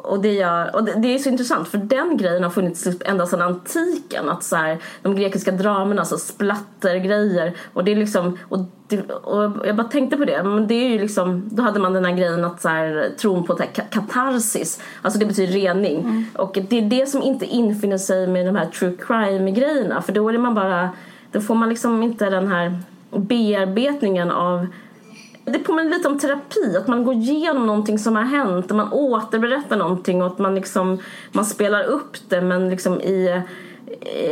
[0.02, 3.08] och det, gör, och det, det är så intressant för den grejen har funnits typ
[3.08, 4.28] ända sedan antiken.
[4.28, 7.54] Att så här, de grekiska dramerna, alltså splattergrejer.
[7.72, 8.58] Och det är liksom, och,
[8.88, 10.42] det, och jag bara tänkte på det.
[10.42, 13.44] Men det är ju liksom, då hade man den här grejen att så här, tron
[13.44, 13.58] på
[13.90, 14.80] katarsis.
[15.02, 16.26] Alltså det betyder rening.
[16.34, 20.02] Och det är det som inte infinner sig med de här true crime grejerna.
[20.02, 20.90] För då är man bara,
[21.32, 22.78] då får man liksom inte den här
[23.11, 24.66] bearbetningen av
[25.48, 28.92] det påminner lite om terapi, att man går igenom någonting som har hänt och man
[28.92, 30.98] återberättar någonting och att man liksom
[31.32, 33.42] man spelar upp det men liksom i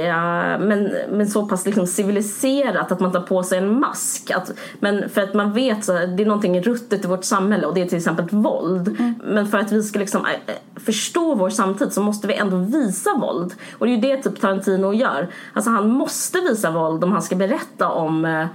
[0.05, 4.31] Ja, men, men så pass liksom civiliserat att man tar på sig en mask.
[4.31, 4.51] Att,
[4.81, 7.83] men för att man vet så det är någonting ruttet i vårt samhälle och det
[7.83, 8.97] är till exempel våld.
[9.25, 13.11] Men för att vi ska liksom äh, förstå vår samtid så måste vi ändå visa
[13.15, 13.55] våld.
[13.79, 15.29] Och det är ju det typ Tarantino gör.
[15.53, 18.47] Alltså han måste visa våld om han ska berätta om eh,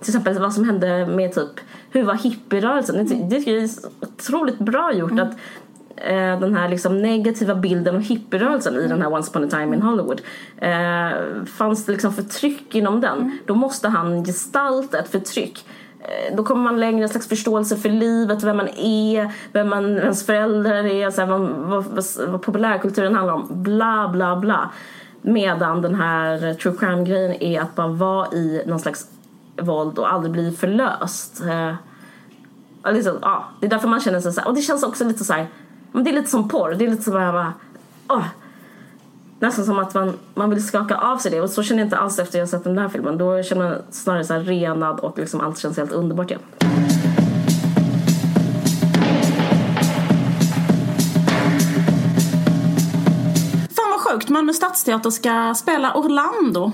[0.00, 3.28] till exempel vad som hände med typ, hur var hippierörelsen?
[3.28, 3.68] Det, är
[4.00, 5.32] otroligt bra gjort att
[5.96, 9.76] eh, den här liksom negativa bilden av hippierörelsen i den här Once upon a time
[9.76, 10.20] in Hollywood.
[10.56, 15.64] Eh, fanns det liksom förtryck inom den, då måste han gestalta ett förtryck.
[16.00, 19.98] Eh, Då kommer man längre en slags förståelse för livet, vem man är, vem man,
[19.98, 24.70] ens föräldrar är, så här, vad, vad, vad, vad populärkulturen handlar om, bla bla bla.
[25.22, 29.08] Medan den här true crime grejen är att bara vara i någon slags
[29.60, 31.40] våld och aldrig bli förlöst.
[31.40, 35.04] Eh, liksom, ah, det är därför man känner sig så här, och det känns också
[35.04, 35.48] lite såhär,
[35.92, 37.52] men det är lite som porr, det är lite som att bara,
[38.08, 38.24] oh,
[39.40, 41.96] Nästan som att man, man vill skaka av sig det och så känner jag inte
[41.96, 43.18] alls efter jag sett den här filmen.
[43.18, 46.42] Då känner man snarare så renad och liksom allt känns helt underbart igen.
[53.76, 56.72] Fan vad sjukt, Malmö Stadsteater ska spela Orlando.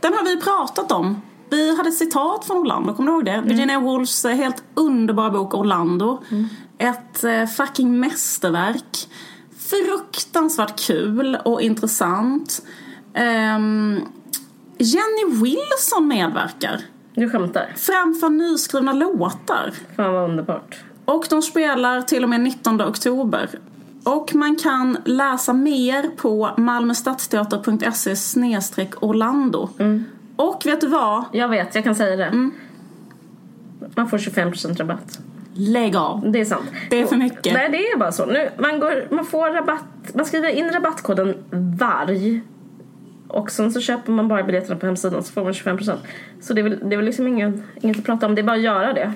[0.00, 1.22] Den har vi pratat om.
[1.50, 3.42] Vi hade ett citat från Orlando, kommer du ihåg det?
[3.44, 6.22] Virginia Woolfs eh, helt underbara bok Orlando.
[6.78, 9.08] Ett eh, fucking mästerverk.
[9.58, 12.62] Fruktansvärt kul och intressant.
[13.14, 14.00] Ehm,
[14.78, 16.80] Jenny Wilson medverkar.
[17.14, 17.72] Du skämtar?
[17.76, 19.72] Framför nyskrivna låtar.
[19.96, 20.84] Fan vad underbart.
[21.04, 23.50] Och de spelar till och med 19 oktober.
[24.04, 29.68] Och man kan läsa mer på malmöstadsteater.se Orlando.
[30.36, 31.24] Och vet du vad?
[31.32, 32.50] Jag vet, jag kan säga det.
[33.96, 35.18] Man får 25% rabatt.
[35.54, 36.30] Lägg av.
[36.30, 36.70] Det är sant.
[36.90, 37.54] Det är för mycket.
[37.54, 38.26] Nej, det är bara så.
[38.26, 42.40] Nu, man, går, man får rabatt, man skriver in rabattkoden VARG
[43.28, 45.96] och sen så köper man bara biljetterna på hemsidan så får man 25%.
[46.40, 48.44] Så det är väl, det är väl liksom ingen, inget att prata om, det är
[48.44, 49.12] bara att göra det.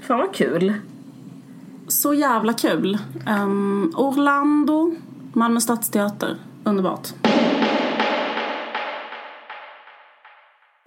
[0.00, 0.74] Fan vad kul.
[1.88, 2.98] Så jävla kul.
[3.26, 4.94] Ehm, Orlando,
[5.32, 6.36] Malmö Stadsteater.
[6.64, 7.08] Underbart.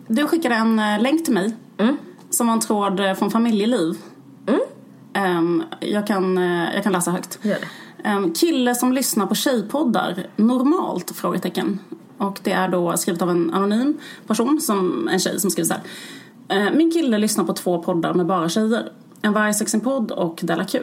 [0.08, 1.56] Du skickade en eh, länk till mig.
[2.30, 3.96] Som var en tråd eh, från familjeliv.
[5.14, 7.40] Ehm, jag, kan, eh, jag kan läsa högt.
[7.42, 7.68] Gör det.
[8.10, 11.12] Ehm, kille som lyssnar på tjejpoddar normalt?
[11.16, 11.80] Frågetecken.
[12.18, 15.74] Och det är då skrivet av en anonym person, som en tjej som skriver så
[15.74, 16.68] här.
[16.68, 18.92] Eh, Min kille lyssnar på två poddar med bara tjejer.
[19.22, 20.80] En vargsexing-podd och Della Q.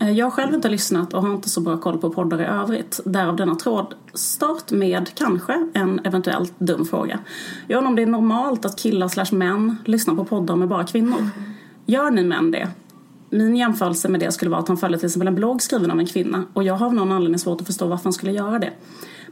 [0.00, 2.44] Eh, jag har själv inte lyssnat och har inte så bra koll på poddar i
[2.44, 3.00] övrigt.
[3.04, 3.94] Därav denna tråd.
[4.14, 7.18] Start med kanske en eventuellt dum fråga.
[7.66, 10.84] Jag undrar om det är normalt att killar slash män lyssnar på poddar med bara
[10.84, 11.30] kvinnor.
[11.86, 12.68] Gör ni män det?
[13.30, 15.98] Min jämförelse med det skulle vara att han följer till exempel en blogg skriven av
[15.98, 18.58] en kvinna och jag har av någon anledning svårt att förstå varför han skulle göra
[18.58, 18.72] det.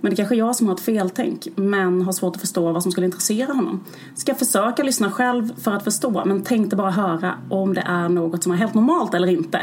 [0.00, 2.83] Men det kanske är jag som har ett feltänk men har svårt att förstå vad
[2.83, 3.85] som skulle intressera honom.
[4.14, 8.42] Ska försöka lyssna själv för att förstå men tänkte bara höra om det är något
[8.42, 9.61] som är helt normalt eller inte.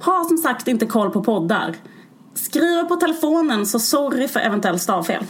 [0.00, 1.76] Har som sagt inte koll på poddar.
[2.34, 5.24] Skriver på telefonen så sorry för eventuellt stavfel.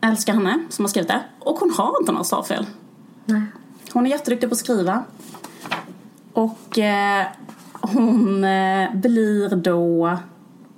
[0.00, 2.66] Älskar henne som har skrivit det och hon har inte några stavfel.
[3.24, 3.42] Nej.
[3.92, 5.04] Hon är jätteduktig på att skriva.
[6.32, 7.26] Och eh,
[7.80, 10.06] hon eh, blir då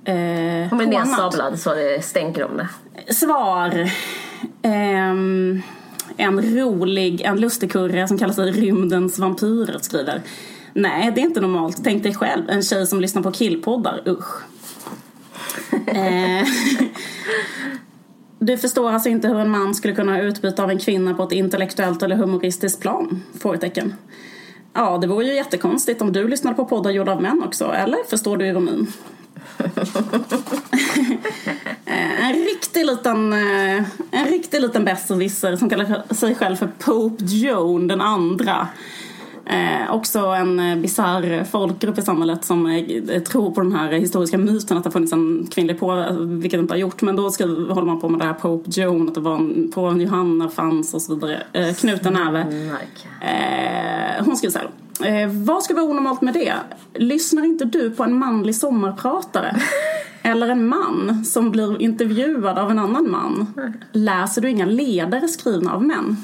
[0.05, 3.13] eh, Hon blir nedsablad så det stänker om det.
[3.13, 3.91] Svar.
[4.61, 5.61] Ehm,
[6.17, 10.21] en rolig, en lustigkurre som kallar sig Rymdens vampyrer skriver.
[10.77, 11.83] Nej, det är inte normalt.
[11.83, 14.03] Tänk dig själv, en tjej som lyssnar på killpoddar.
[14.07, 14.43] Usch.
[15.87, 16.47] eh,
[18.39, 21.23] du förstår alltså inte hur en man skulle kunna ha utbyte av en kvinna på
[21.23, 23.23] ett intellektuellt eller humoristiskt plan?
[23.39, 23.93] Frågetecken.
[24.73, 28.09] Ja, det vore ju jättekonstigt om du lyssnade på poddar gjorda av män också, eller?
[28.09, 28.87] Förstår du ironin?
[31.85, 37.23] Eh, en riktig liten, eh, en riktig liten besserwisser som kallar sig själv för Pope
[37.23, 38.67] Joan den andra.
[39.49, 44.37] Eh, också en eh, bisarr folkgrupp i samhället som eh, tror på den här historiska
[44.37, 47.01] myten att det har funnits en kvinnlig påve, vilket det inte har gjort.
[47.01, 49.71] Men då skriver, håller man på med det här Pope Joan, att det var en,
[49.75, 51.43] påven Johanna fanns och så vidare.
[51.53, 52.45] Eh, knuten näve.
[52.45, 53.07] Märk.
[53.21, 54.69] Eh, hon skriver så här.
[55.23, 56.53] Eh, vad ska vara onormalt med det?
[56.93, 59.55] Lyssnar inte du på en manlig sommarpratare?
[60.21, 63.53] Eller en man som blir intervjuad av en annan man?
[63.91, 66.17] Läser du inga ledare skrivna av män?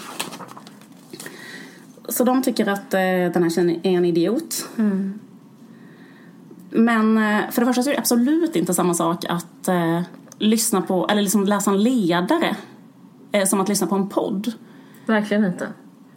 [2.09, 2.99] Så de tycker att eh,
[3.33, 4.69] den här tjejen är en idiot.
[6.69, 10.01] Men eh, för det första så är det absolut inte samma sak att eh,
[10.37, 12.55] lyssna på, eller liksom läsa en ledare
[13.31, 14.53] eh, som att lyssna på en podd.
[15.05, 15.67] Verkligen inte.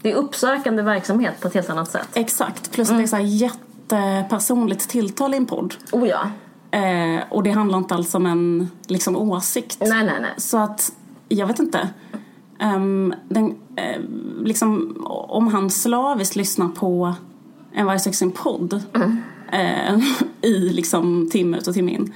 [0.02, 2.08] Det är uppsökande verksamhet på ett helt annat sätt.
[2.14, 5.74] Exakt, plus att det är så här jättepersonligt tilltal i en podd.
[5.92, 6.30] Oh ja.
[6.78, 9.76] Eh, och det handlar inte alls om en liksom, åsikt.
[9.80, 10.34] Nej, nej, nej.
[10.36, 10.92] Så att,
[11.28, 11.88] jag vet inte.
[12.58, 14.00] Ehm, den, eh,
[14.44, 17.14] liksom, om han slaviskt lyssnar på
[17.72, 18.82] en varje podd
[19.52, 19.98] eh,
[20.42, 22.14] i liksom timme ut och timme in.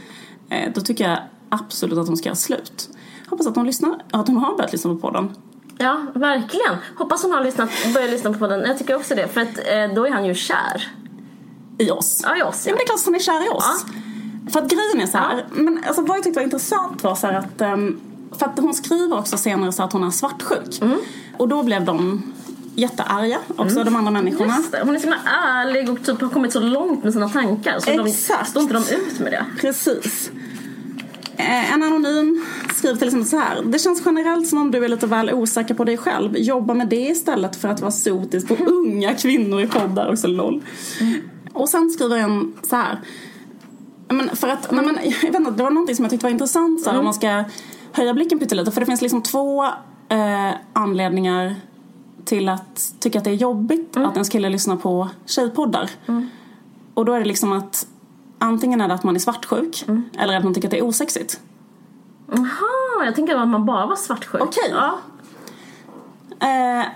[0.49, 2.89] Eh, då tycker jag absolut att hon ska göra slut.
[3.27, 5.37] Hoppas att hon lyssnar, att hon har börjat lyssna på podden.
[5.79, 6.77] Ja, verkligen.
[6.97, 8.61] Hoppas hon har lyssnat, börjat lyssna på den.
[8.61, 9.29] Jag tycker också det.
[9.29, 10.89] För att eh, då är han ju kär.
[11.79, 12.21] I oss.
[12.25, 12.67] Ja, i oss.
[12.67, 13.85] Ja, men det är klart att han är kär i oss.
[14.53, 17.27] För att grejen är så här, men alltså vad jag tyckte var intressant var så
[17.27, 18.01] här att, ehm,
[18.39, 20.81] för att hon skriver också senare så att hon är svartsjuk.
[20.83, 20.99] Mm.
[21.37, 22.23] Och då blev de
[22.75, 24.57] jättearga också, de andra människorna.
[24.57, 24.81] Just det.
[24.85, 27.79] Hon är så himla ärlig och typ har kommit så långt med sina tankar.
[27.81, 28.55] Så Exakt.
[28.55, 29.45] de, står inte de ut med det.
[29.61, 30.31] Precis.
[31.37, 33.63] Eh, En anonym skriver till exempel så här.
[33.65, 36.37] Det känns generellt som om du är lite väl osäker på dig själv.
[36.37, 40.13] Jobba med det istället för att vara sotis på unga kvinnor i poddar.
[40.13, 40.63] Också LOL.
[41.53, 43.01] Och sen skriver en så här.
[44.09, 46.31] Men för att, när man, jag vet inte, det var någonting som jag tyckte var
[46.31, 47.45] intressant så här, om man ska
[47.93, 48.71] höja blicken pyttelite.
[48.71, 49.65] För det finns liksom två
[50.09, 51.57] eh, anledningar
[52.25, 55.91] till att tycka att det är jobbigt att ens kille lyssnar på tjejpoddar.
[56.95, 57.87] Och då är det liksom att
[58.39, 59.85] antingen är det att man är svartsjuk
[60.19, 61.41] eller att man tycker att det är osexigt.
[62.27, 64.43] Jaha, jag tänker att man bara var svartsjuk.
[64.43, 64.71] Okej.
[64.71, 64.99] Eh, ja,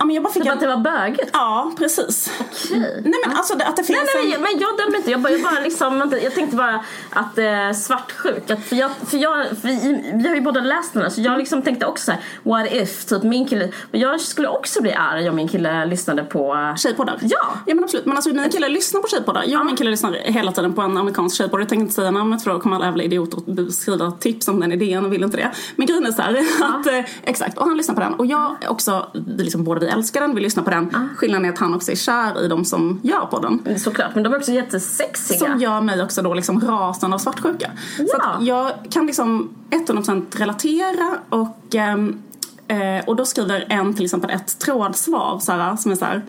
[0.05, 0.59] men jag bara fick typ en...
[0.59, 1.31] att det var bögigt.
[1.33, 2.33] Ja, precis.
[2.41, 2.79] Okej.
[3.05, 4.41] Nej men alltså att det finns Nej, nej, en...
[4.43, 5.11] men jag dömer inte.
[5.11, 8.51] Jag, bara, jag, bara liksom, jag tänkte bara att eh, svartsjuk.
[8.51, 11.21] Att för jag, för jag, för vi, vi har ju båda läst den här så
[11.21, 13.69] jag liksom tänkte också så här, what if, typ min kille.
[13.91, 16.55] Men jag skulle också bli arg om min kille lyssnade på...
[16.55, 17.19] eh, Tjejpoddar?
[17.23, 17.47] Ja.
[17.67, 19.45] Ja men absolut, men alltså mina killar lyssnar på tjejpoddar.
[19.47, 21.61] Jag och min kille lyssnar hela tiden på en amerikansk tjejpodd.
[21.61, 24.73] Jag tänkte inte säga namnet för då kommer alla jävla idioter skriva tips om den
[24.73, 25.51] idén och vill inte det.
[25.77, 28.15] Men grejen är så här, att, eh, exakt, och han lyssnar på den.
[28.15, 29.07] Och jag också,
[29.37, 31.09] vi liksom, båda vi älskar den, vi lyssnar på den.
[31.17, 33.79] Skillnaden är att han också är kär i de som gör podden.
[33.79, 35.39] Såklart, men de är också jättesexiga.
[35.39, 37.71] Som gör mig också då liksom rasande av svartsjuka.
[37.97, 38.25] Så Ja.
[38.25, 42.19] att jag kan liksom 100% relatera och, ehm,
[42.69, 46.23] eh, och då skriver en till exempel ett trådsvar så här, som är så här.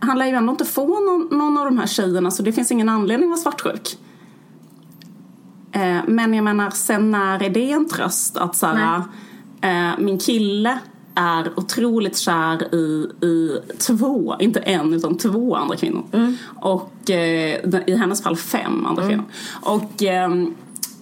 [0.00, 2.70] Han lär ju ändå inte få någon, någon av de här tjejerna så det finns
[2.72, 3.98] ingen anledning att vara svartsjuk.
[5.72, 9.02] Eh, men jag menar, sen när är det en tröst att så här,
[9.60, 10.78] eh, min kille
[11.20, 16.04] är otroligt kär i, i två, inte en utan två andra kvinnor.
[16.60, 19.24] Och eh, i hennes fall fem andra kvinnor.
[19.62, 20.54] Och ehm,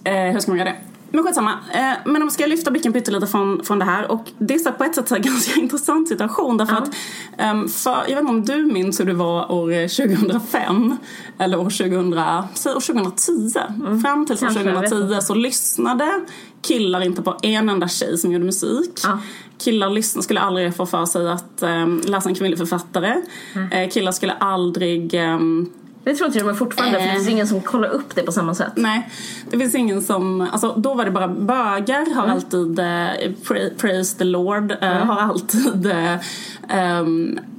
[0.03, 0.88] eh, hur ska man göra det?
[1.11, 1.51] Men skitsamma.
[1.73, 4.59] Eh, men om jag ska lyfta blicken pyttelite från, från det här och det är
[4.59, 6.95] så på ett sätt en ganska intressant situation därför att
[7.37, 10.97] ehm, för, jag vet inte om du minns hur det var år eh, 2005
[11.37, 13.59] eller år 2000, säg år 2010.
[14.01, 16.21] Fram till år Kanske, jag vet 2010 så lyssnade
[16.61, 18.99] killar inte på en enda tjej som gjorde musik.
[19.03, 19.19] Ja.
[19.57, 23.21] Killar lyssna, skulle aldrig få för sig att ehm, läsa en kvinnlig författare.
[23.71, 25.69] Eh, killar skulle aldrig ehm,
[26.09, 27.15] Det tror inte jag de är fortfarande för det Eh.
[27.15, 28.71] finns ingen som kollar upp det på samma sätt.
[28.75, 29.09] Nej,
[29.51, 32.83] det finns ingen som, alltså då var det bara bögar har alltid, eh,
[33.43, 36.13] pra- praise the Lord, eh, har alltid eh,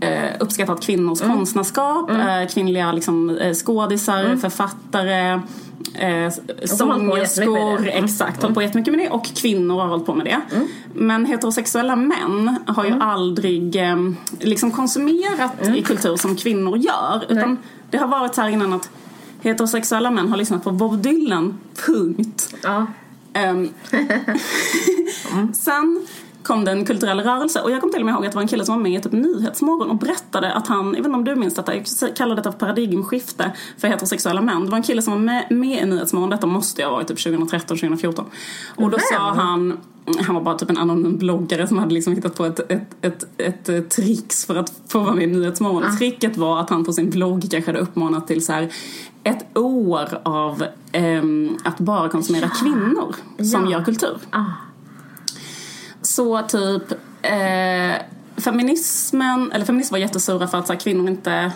[0.01, 5.41] eh, uppskattat kvinnors konstnärskap, eh, kvinnliga liksom, eh, skådisar, författare,
[5.95, 6.33] eh,
[6.65, 7.89] sångerskor, med.
[7.93, 8.05] Mm.
[8.05, 10.41] exakt, hållit på jättemycket med det och kvinnor har hållit på med det.
[10.95, 13.97] Men heterosexuella män har ju aldrig eh,
[14.41, 17.59] liksom konsumerat i kultur som kvinnor gör utan
[17.91, 18.91] det har varit så här innan att
[19.41, 22.55] heterosexuella män har lyssnat på Bob Dylan, punkt.
[22.63, 22.87] Ja.
[23.33, 23.69] Ehm,
[25.53, 26.07] Sen
[26.51, 28.43] kom det en kulturell rörelse och jag kommer till och med ihåg att det var
[28.43, 31.11] en kille som var med i typ Nyhetsmorgon och berättade att han, jag vet inte
[31.11, 31.85] om du minns detta, jag
[32.17, 34.65] kallar detta för paradigmskifte för heterosexuella män.
[34.65, 37.09] Det var en kille som var med, med i Nyhetsmorgon, detta måste ju ha varit
[37.09, 38.25] typ 2013, 2014.
[38.77, 39.79] Och då sa han,
[40.19, 43.27] han var bara typ en anonym bloggare som hade liksom hittat på ett, ett, ett,
[43.37, 45.83] ett, ett tricks för att få vara med i Nyhetsmorgon.
[45.83, 48.73] Och Tricket var att han på sin blogg kanske hade uppmanat till så här
[49.25, 53.71] ett år av ehm, att bara konsumera kvinnor som Ja.
[53.71, 54.19] gör kultur.
[54.31, 54.70] Ah.
[56.11, 56.93] Så typ
[57.23, 58.03] eh,
[58.37, 61.53] feminismen, eller feminister var jättesura för att så här, kvinnor inte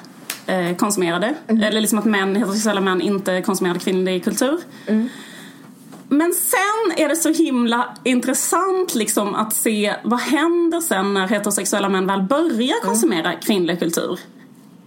[0.46, 1.34] eh, konsumerade.
[1.48, 4.58] Eller liksom att män, heterosexuella män inte konsumerade kvinnlig kultur.
[6.08, 11.88] Men sen är det så himla intressant liksom att se vad händer sen när heterosexuella
[11.88, 14.18] män väl börjar konsumera kvinnlig kultur.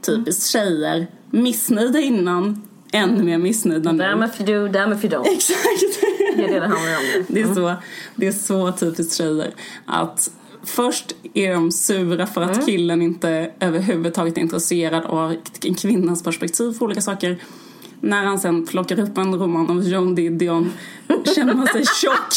[0.01, 4.03] Typiskt tjejer, missnöjda innan, ännu mer missnöjda nu.
[4.03, 5.27] Damn if you do, damn if you don't.
[5.27, 6.01] Exakt!
[6.35, 7.25] Det är det det handlar om.
[7.27, 7.73] Det är, så,
[8.15, 9.51] det är så typiskt tjejer.
[9.85, 10.31] Att
[10.63, 16.77] först är de sura för att killen inte överhuvudtaget är intresserad av en kvinnans perspektiv
[16.79, 17.37] på olika saker.
[17.99, 20.73] När han sen plockar upp en roman av John Didion
[21.35, 22.33] känner man sig tjock.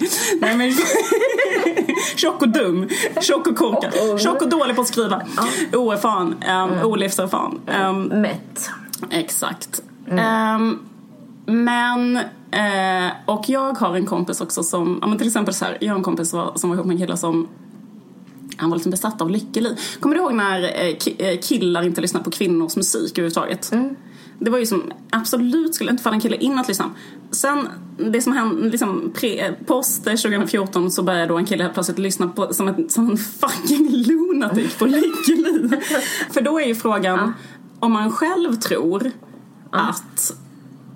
[0.40, 0.72] Nej men
[2.16, 2.88] Tjock och dum,
[3.20, 5.22] tjock och korkad, tjock och dålig på att skriva.
[5.72, 7.60] Oerfaren, um, olivserfaren.
[7.80, 8.70] Um, Mätt.
[9.10, 9.82] Exakt.
[10.10, 10.78] Ehm,
[11.46, 12.16] men,
[12.50, 15.88] eh, och jag har en kompis också som, ja men till exempel så här, jag
[15.88, 17.48] har en kompis som var, som var ihop med en kille som
[18.56, 19.78] han var liksom besatt av lyckeliv.
[20.00, 23.72] Kommer du ihåg när eh, eh, killar inte lyssnar på kvinnors musik överhuvudtaget?
[24.38, 26.90] Det var ju som absolut skulle inte falla en kille in att lyssna.
[27.30, 27.68] Sen
[28.12, 32.28] det som hände, liksom pre, post 2014 så började då en kille helt plötsligt lyssna
[32.28, 35.68] på som, ett, som en fucking lunatic på Lykkeli.
[36.30, 37.32] För då är ju frågan Ja.
[37.80, 39.10] om man själv tror
[39.70, 40.34] att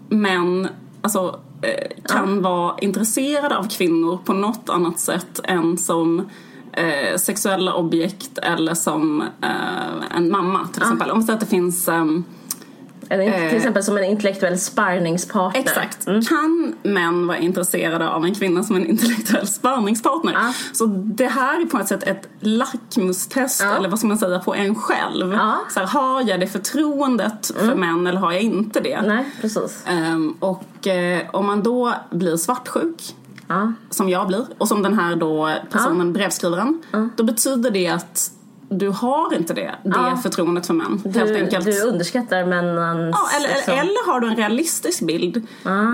[0.08, 0.68] män
[1.02, 6.28] alltså, eh, kan vara intresserade av kvinnor på något annat sätt än som
[6.72, 11.10] eh, sexuella objekt eller som eh, en mamma till exempel.
[11.10, 12.24] Om vi säger att det finns ehm,
[13.10, 13.48] Eller Eh.
[13.48, 15.60] till exempel som en intellektuell sparringspartner.
[15.60, 16.06] Exakt.
[16.06, 16.22] Mm.
[16.22, 20.32] Kan män vara intresserade av en kvinna som en intellektuell sparringspartner?
[20.32, 20.52] Ja.
[20.72, 23.76] Så det här är på ett sätt ett lackmustest, Ja.
[23.76, 25.32] eller vad ska man säga, på en själv.
[25.32, 25.58] Ja.
[25.70, 29.02] Så här, har jag det förtroendet för män eller har jag inte det?
[29.02, 29.84] Nej, precis.
[29.86, 33.14] Ehm, och eh, om man då blir svartsjuk,
[33.90, 36.82] som jag blir, och som den här då personen, brevskrivaren,
[37.16, 38.30] då betyder det att
[38.72, 40.18] du har inte det, det Ja.
[40.22, 41.00] förtroendet för män.
[41.04, 41.64] Du, helt enkelt.
[41.64, 43.16] du underskattar männens...
[43.16, 45.34] Ja, eller, liksom- eller har du en realistisk bild.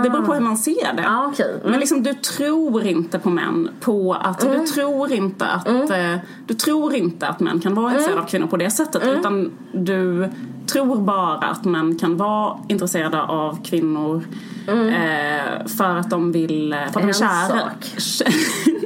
[0.04, 1.02] Det beror på hur man ser det.
[1.02, 1.54] Ja, okej.
[1.60, 1.70] Mm.
[1.70, 6.16] Men liksom, du tror inte på män på att, du tror inte att, eh,
[6.46, 9.06] du tror inte att män kan vara intresserade av kvinnor på det sättet.
[9.06, 10.28] Utan du
[10.72, 14.24] tror bara att män kan vara intresserade av kvinnor
[14.68, 17.70] eh, för att de vill, för att de är kära.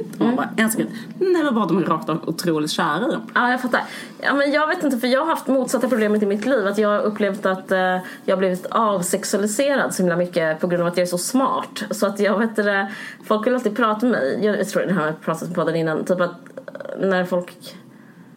[0.21, 0.29] sak.
[0.29, 0.89] de bara, en sekund.
[1.19, 3.21] Nej men bara de är rakt av otroligt kära i dem.
[3.33, 3.81] Ja, jag fattar.
[4.21, 6.67] Ja, men jag vet inte, för jag har haft motsatta problemet i mitt liv.
[6.67, 7.79] Att jag har upplevt att eh,
[8.25, 11.83] jag har blivit avsexualiserad så himla mycket på grund av att jag är så smart.
[11.91, 12.91] Så att jag vet det,
[13.23, 14.39] folk vill alltid prata med mig.
[14.45, 16.05] Jag, jag tror det här har jag pratat med podden innan.
[16.05, 17.75] Typ att eh, när folk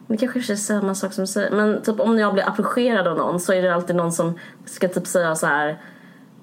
[0.07, 1.51] det kanske är samma sak som du säger.
[1.51, 4.87] Men typ om jag blir approcherad av någon så är det alltid någon som ska
[4.87, 5.81] typ säga så här.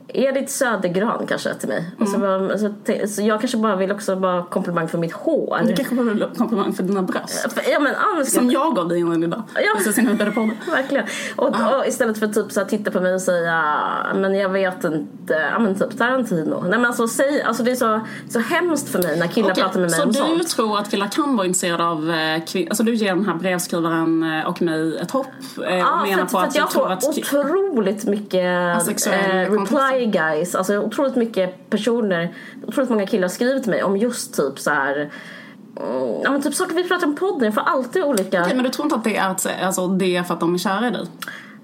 [0.09, 1.91] Edith Södergran kanske till mig.
[2.01, 2.75] Och så, bara, så,
[3.09, 5.59] så jag kanske bara vill också bara komplimang för mitt hår.
[5.65, 7.47] Du kanske behöver komplimang för dina bröst.
[7.73, 9.43] Ja men annars Som jag gav dig innan idag.
[9.55, 9.61] Ja.
[9.77, 10.53] Precis innan vi började podda.
[10.71, 11.05] Verkligen.
[11.37, 13.75] Och, och istället för typ så här, titta på mig och säga
[14.15, 16.61] men jag vet inte, ja men typ Tarantino.
[16.61, 19.63] Nej men alltså, säg, alltså det är så, så hemskt för mig när killar Okej,
[19.63, 20.49] pratar med mig så om du sånt.
[20.49, 22.69] tror att killar kan vara intresserade av eh, kvinnor?
[22.71, 25.27] Alltså du ger den här brevskrivaren eh, och mig ett hopp
[25.69, 27.05] eh, Ja, och för att, för att du jag får att...
[27.05, 32.35] otroligt mycket Asexuell eh, reply guys, alltså otroligt mycket personer,
[32.67, 34.97] otroligt många killar skriver till mig om just typ så här.
[34.97, 38.65] mm, Ja men typ saker vi pratar om podden, jag får alltid olika Okej, men
[38.65, 40.89] du tror inte att det är, att, alltså, det är för att de är kära
[40.89, 41.07] i dig?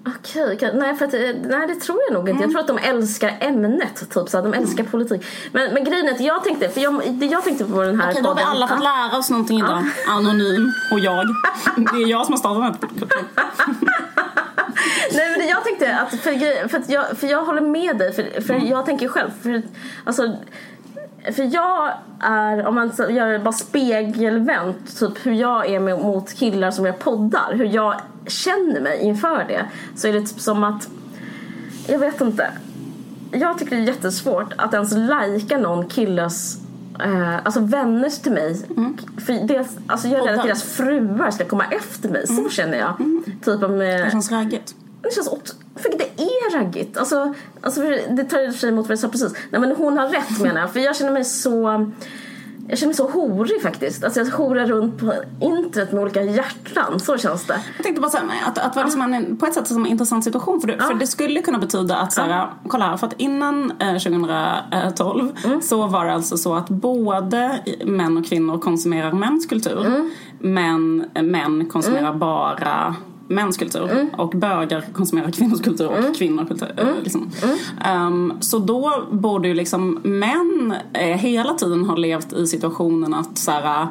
[0.06, 0.72] Okej, okej.
[0.74, 2.30] nej, för att, eh, nej det tror jag nog inte.
[2.30, 2.42] Mm.
[2.42, 5.26] Jag tror att de älskar ämnet, typ så de älskar politik.
[5.52, 8.10] Men, men grejen är att jag tänkte, för jag, det jag tänkte på den här
[8.10, 9.84] Okej, då har vi alla fått lära oss någonting idag.
[10.08, 11.26] Anonym och jag.
[11.76, 12.98] Det är jag som har startat den
[13.36, 14.14] här.
[15.12, 18.40] Nej men jag tänkte att, för, för, att jag, för jag håller med dig, för,
[18.40, 19.62] för jag tänker själv, för
[20.04, 20.32] alltså
[21.32, 26.70] för jag är, om man gör bara spegelvänt, typ hur jag är med, mot killar
[26.70, 29.64] som jag poddar, hur jag känner mig inför det.
[29.96, 30.88] Så är det typ som att,
[31.86, 32.50] jag vet inte.
[33.32, 36.58] Jag tycker det är jättesvårt att ens lajka någon killes
[37.04, 38.62] Eh, alltså vänner till mig.
[39.26, 42.26] För dels, alltså jag är rädd att deras fruar ska komma efter mig.
[42.26, 42.96] Så känner jag.
[43.44, 44.74] Typ om, eh, Det känns raggigt.
[45.02, 45.28] det känns
[45.76, 46.96] för det är raggigt.
[46.96, 47.80] Alltså, alltså
[48.10, 49.32] det tar i och för sig emot vad jag sa precis.
[49.50, 50.72] Nej men hon har rätt menar jag.
[50.72, 51.90] För jag känner mig så...
[52.68, 54.04] Jag känner mig så horig faktiskt.
[54.04, 57.00] Alltså jag horar runt på internet med olika hjärtan.
[57.00, 57.60] Så känns det.
[57.76, 60.24] Jag tänkte bara säga att, att vara liksom en, på ett sätt som en intressant
[60.24, 63.12] situation för, det, för det skulle kunna betyda att så här, kolla här, för att
[63.20, 65.62] innan eh, 2012 Mm.
[65.62, 70.10] så var det alltså så att både män och kvinnor konsumerar mäns kultur Mm.
[70.38, 72.94] men eh, män konsumerar bara
[73.28, 74.08] mäns kultur Mm.
[74.16, 76.68] och bögar konsumerar kvinnors kultur och kvinnor kultur.
[76.76, 77.30] eh, Liksom.
[77.82, 78.06] Mm.
[78.06, 83.38] Um, så då borde ju liksom män eh, hela tiden ha levt i situationen att
[83.38, 83.86] så här,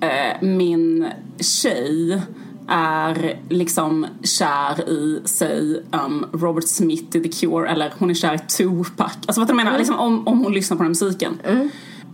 [0.00, 1.06] eh, min
[1.40, 2.22] tjej
[2.68, 8.34] är liksom kär i, säg um, Robert Smith i The Cure eller hon är kär
[8.34, 9.12] i Tupac.
[9.26, 11.38] Alltså vad jag menar, liksom, om, om hon lyssnar på den musiken.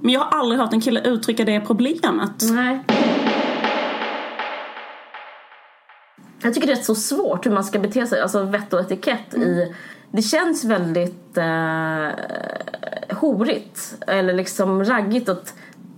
[0.00, 2.42] Men jag har aldrig hört en kille uttrycka det problemet.
[2.52, 2.80] Nej.
[6.46, 8.20] Jag tycker det är så svårt hur man ska bete sig.
[8.20, 9.74] Alltså vett och etikett i...
[10.10, 12.08] Det känns väldigt eh,
[13.16, 13.94] horigt.
[14.06, 15.54] Eller liksom raggigt att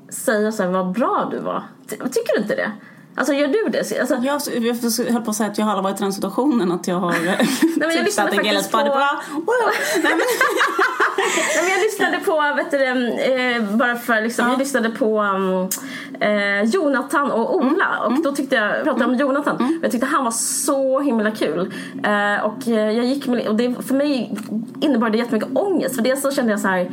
[0.09, 1.63] säga så här, vad bra du var.
[1.89, 2.73] Ty- Tycker du inte det?
[3.19, 3.79] Alltså gör du det?
[4.01, 6.73] Alltså, Jag, jag höll på att säga att jag har aldrig varit i den situationen
[6.73, 9.23] att jag har Nej, men jag lyssnade faktiskt på- Bra.
[9.33, 9.45] Wow.
[10.03, 10.21] Nej, men,
[11.57, 12.85] Nej, men jag lyssnade på, vet du,
[13.33, 15.21] eh, bara för liksom, jag lyssnade på
[16.21, 20.31] eh, Jonathan och Ola och då tyckte jag, pratade om Jonathan, jag tyckte han var
[20.31, 21.73] så himla kul.
[22.05, 24.37] Eh, och eh, jag gick med, och det, för mig
[24.81, 26.91] innebar det jättemycket ångest för dels så kände jag så här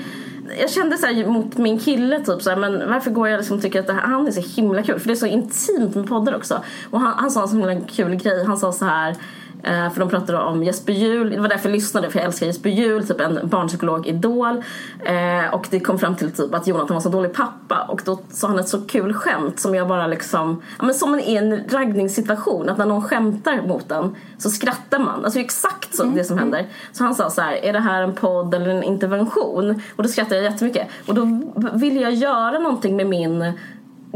[0.59, 3.57] jag kände så här mot min kille typ så här, men varför går jag liksom
[3.57, 5.95] och tycker att det här, han är så himla kul för det är så intimt
[5.95, 6.63] med poddar också.
[6.89, 9.15] Och han, han sa en så himla kul grej, han sa så här
[9.65, 12.45] Eh, för de pratade om Jesper Juhl, det var därför jag lyssnade för jag älskar
[12.45, 14.63] Jesper Juhl, typ en barnpsykolog-idol.
[15.05, 18.19] Eh, och det kom fram till typ att Jonathan var så dålig pappa och då
[18.29, 21.35] sa han ett så kul skämt som jag bara liksom, ja men som en, i
[21.35, 25.25] en raggningssituation, att när någon skämtar mot en så skrattar man.
[25.25, 26.67] Alltså exakt så det som händer.
[26.91, 29.81] Så han sa så här, är det här en podd eller en intervention?
[29.95, 30.87] Och då skrattade jag jättemycket.
[31.05, 31.41] Och då
[31.73, 33.53] ville jag göra någonting med min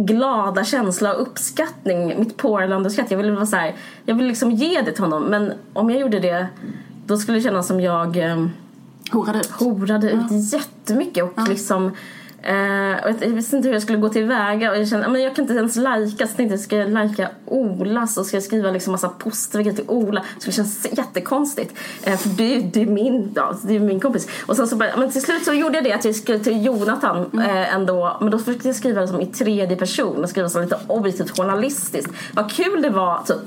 [0.05, 3.11] glada känsla och uppskattning, mitt porlande skratt.
[3.11, 3.75] Jag ville vara så här,
[4.05, 5.23] jag ville liksom ge det till honom.
[5.23, 6.47] Men om jag gjorde det,
[7.05, 8.45] då skulle det kännas som jag eh,
[9.11, 9.51] Horade ut.
[9.51, 11.91] horade ut jättemycket och liksom
[13.03, 15.35] Och jag, jag visste inte hur jag skulle gå tillväga och jag kände men jag
[15.35, 18.71] kan inte ens lajka så jag tänkte ska jag lajka Ola så ska jag skriva
[18.71, 20.23] liksom massa positiva till Ola.
[20.35, 21.73] Det skulle kännas jättekonstigt.
[22.03, 24.27] Eh, för det, det är min, ja, det är min kompis.
[24.45, 26.65] Och sen så bara, men till slut så gjorde jag det att jag skrev till
[26.65, 28.17] Jonathan eh, ändå.
[28.21, 31.37] Men då försökte jag skriva det som i tredje person och skriva så lite objektivt
[31.37, 32.11] journalistiskt.
[32.33, 33.37] Vad kul det var typ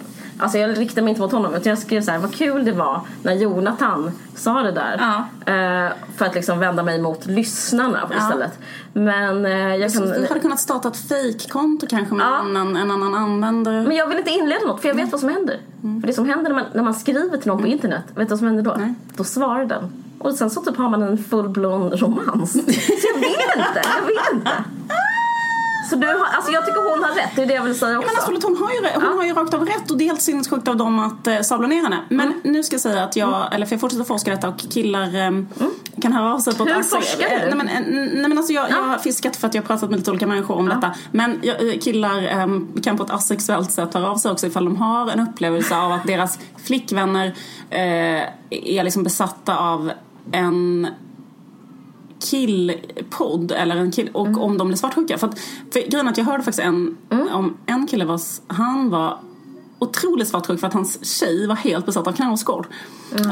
[0.43, 2.73] Alltså jag riktade mig inte mot honom utan jag skrev så här, vad kul det
[2.73, 4.97] var när Jonathan sa det där.
[5.01, 5.53] Ja.
[5.53, 8.59] Eh, för att liksom vända mig mot lyssnarna istället.
[8.93, 10.03] Men eh, jag kan...
[10.03, 12.41] Du hade kunnat starta ett fejkkonto kanske med Ja.
[12.41, 13.83] en, annan, en annan användare.
[13.83, 15.61] Men jag vill inte inleda något för jag vet vad som händer.
[16.01, 18.31] För det som händer när man, när man skriver till någon på internet, vet du
[18.31, 18.75] vad som händer då?
[18.79, 18.95] Nej.
[19.17, 19.93] Då svarar den.
[20.19, 22.53] Och sen så typ har man en full-blown romans.
[22.53, 22.59] så
[23.15, 24.51] jag vet inte, jag vet inte.
[25.91, 27.99] Så du har, alltså jag tycker hon har rätt, det är det jag vill säga
[27.99, 28.11] också.
[28.11, 30.23] Men absolut, hon har ju, hon har ju rakt av rätt och det är helt
[30.23, 31.99] sinnessjukt av dem att eh, sabla ner henne.
[32.09, 32.41] Men Mm.
[32.45, 35.31] nu ska jag säga att jag, eller för jag fortsätter forska detta och killar eh,
[36.03, 37.35] kan höra av sig på ett Hur forskar du?
[37.35, 37.81] eh, Nej men, eh,
[38.13, 40.27] nej, men alltså jag, jag har fiskat för att jag har pratat med lite olika
[40.27, 40.95] människor om detta.
[41.13, 42.47] Men jag, eh, killar eh,
[42.83, 45.93] kan på ett asexuellt sätt höra av sig också ifall de har en upplevelse av
[45.93, 47.35] att deras flickvänner
[47.71, 49.93] är liksom besatta av
[50.33, 50.87] en
[52.23, 55.19] killpodd eller en kill och om de blir svartsjuka.
[55.19, 55.39] För, att,
[55.73, 56.97] för grejen att jag hörde faktiskt en
[57.33, 59.19] om en kille vars, han var
[59.79, 62.67] otroligt svartsjuk för att hans tjej var helt besatt av Knausgård.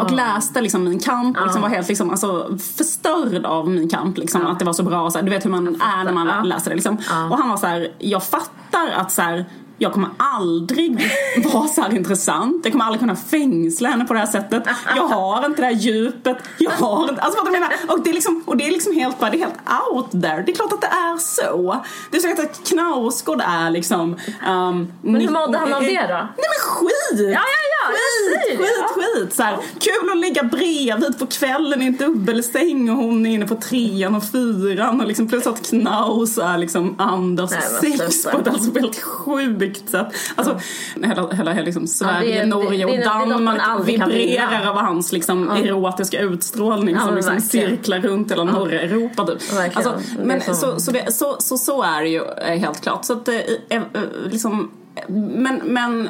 [0.03, 4.19] Och läste liksom Min kamp och liksom var helt liksom, alltså, förstörd av Min kamp.
[4.19, 5.11] Liksom, Att det var så bra.
[5.11, 6.77] Så här, du vet hur man är när man läser det.
[6.77, 6.97] Liksom.
[7.31, 9.45] Och han var så här, jag fattar att så här,
[9.83, 11.11] jag kommer aldrig
[11.53, 12.61] vara så här intressant.
[12.65, 14.63] Jag kommer aldrig kunna fängsla henne på det här sättet.
[14.97, 16.37] Jag har inte det här djupet.
[16.59, 17.73] Jag har inte, alltså vad du menar?
[17.89, 19.59] Och det är liksom, och det är liksom helt, bara, det är helt
[19.93, 20.43] out there.
[20.47, 21.85] Det är klart att det är så.
[22.11, 24.17] Det är så att Knausgård är liksom...
[24.49, 26.15] Um, Men hur mådde han av det då?
[26.15, 27.21] Nej men skit!
[27.21, 28.65] Ja, ja, ja, Skit, säger det.
[28.65, 29.35] skit, skit!
[29.35, 33.47] Så här, kul att ligga bredvid på kvällen i en dubbelsäng och hon är inne
[33.47, 38.39] på trean och fyran och liksom plus att Knaus är liksom Anders Nej, sex på
[38.39, 40.07] ett alltså helt sjukt sätt.
[40.35, 40.61] Alltså
[41.03, 44.69] hela, hela, hela liksom Sverige, det- Norge och det är det är Danmark kan vibrerar
[44.71, 47.69] av hans liksom erotiska utstrålning Ja, som liksom verkligen.
[47.71, 49.39] cirklar runt hela norra Europa typ.
[49.75, 52.81] Alltså, Det är men så, så, det, så, så, så är det ju eh, helt
[52.81, 53.05] klart.
[53.05, 53.37] Så att, eh,
[53.69, 53.83] eh,
[54.31, 54.71] liksom,
[55.09, 56.09] men, men,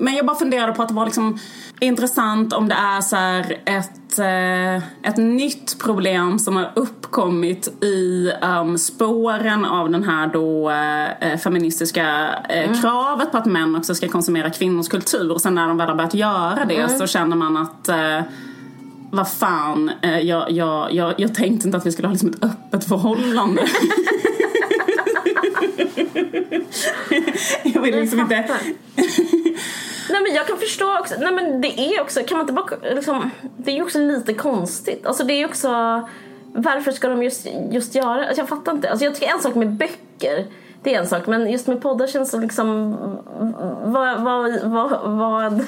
[0.00, 1.38] men jag bara funderade på att det var liksom
[1.80, 3.16] intressant om det är så
[3.64, 4.76] ett, eh,
[5.10, 12.34] ett nytt problem som har uppkommit i um, spåren av den här då eh, feministiska
[12.48, 15.32] eh, kravet på att män också ska konsumera kvinnors kultur.
[15.32, 18.20] Och sen när de väl har börjat göra det så känner man att eh,
[19.10, 22.44] vad fan, eh, jag, jag, jag, jag tänkte inte att vi skulle ha liksom ett
[22.44, 23.62] öppet förhållande.
[27.64, 28.48] jag vill liksom inte...
[30.10, 32.94] Nej men jag kan förstå också, nej men det är också, kan man inte bara
[32.94, 35.06] liksom, det är ju också lite konstigt.
[35.06, 35.68] Alltså det är ju också,
[36.54, 38.90] varför ska de just, just göra, alltså jag fattar inte.
[38.90, 40.46] Alltså jag tycker en sak med böcker,
[40.82, 42.90] det är en sak, men just med poddar känns det liksom,
[43.84, 45.64] vad, vad, vad, vad,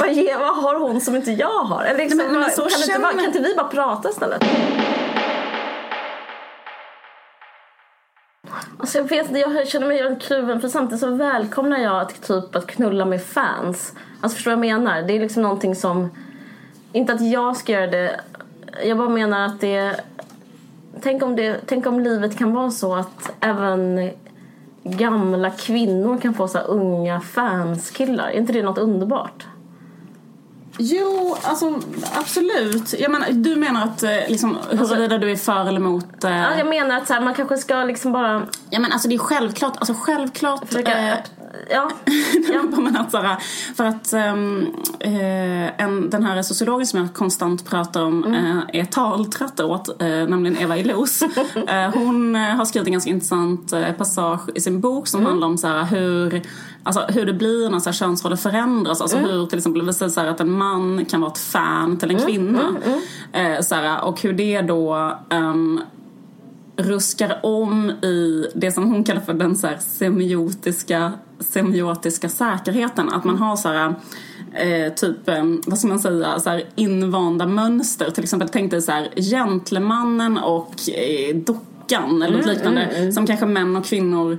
[0.00, 1.84] vad, ger, vad har hon som inte jag har?
[1.84, 4.44] Eller liksom, Nej, men- men så kan, inte, känner- kan inte vi bara prata istället?
[8.82, 12.66] Alltså jag vet jag känner mig kluven för samtidigt så välkomnar jag att, typ att
[12.66, 13.94] knulla med fans.
[14.20, 15.02] Alltså förstår du vad jag menar?
[15.02, 16.10] Det är liksom någonting som,
[16.92, 18.20] inte att jag ska göra det,
[18.84, 20.00] jag bara menar att det,
[21.02, 24.10] tänk om, det, tänk om livet kan vara så att även
[24.82, 28.28] gamla kvinnor kan få så här unga fanskillar.
[28.28, 29.46] Är inte det något underbart?
[30.78, 31.80] Jo, alltså
[32.14, 32.94] absolut.
[33.00, 36.24] Jag menar, du menar att eh, liksom, huruvida du är för eller emot...
[36.24, 39.08] Eh, Alltså jag menar att så här, man kanske ska liksom bara ja, men alltså
[39.08, 40.66] det är självklart, alltså självklart...
[40.66, 41.14] försöka, eh,
[41.70, 41.90] ja,
[42.52, 42.62] Ja.
[42.80, 43.36] men att, såhär,
[43.74, 48.34] för att eh, en, den här sociologen som jag konstant pratar om Mm.
[48.58, 51.22] eh, är taltrött åt, eh, nämligen Eva Illouz.
[51.68, 55.30] eh, hon har skrivit en ganska intressant passage i sin bok som Mm.
[55.30, 56.42] handlar om såhär, hur,
[56.82, 59.00] alltså, hur det blir när såhär, könsroller förändras.
[59.00, 59.30] Alltså Mm.
[59.30, 62.26] hur till exempel det säger att en man kan vara ett fan till en Mm.
[62.26, 62.62] kvinna.
[63.32, 65.80] Eh, såhär, och hur det då ehm,
[66.76, 73.08] ruskar om i det som hon kallar för den så semiotiska, semiotiska säkerheten.
[73.08, 73.94] Att man har så här,
[74.52, 78.10] eh, typ, eh, vad ska man säga, så här invanda mönster.
[78.10, 83.12] Till exempel tänk dig så här, gentlemannen och eh, dockan eller något liknande.
[83.12, 84.38] Som kanske män och kvinnor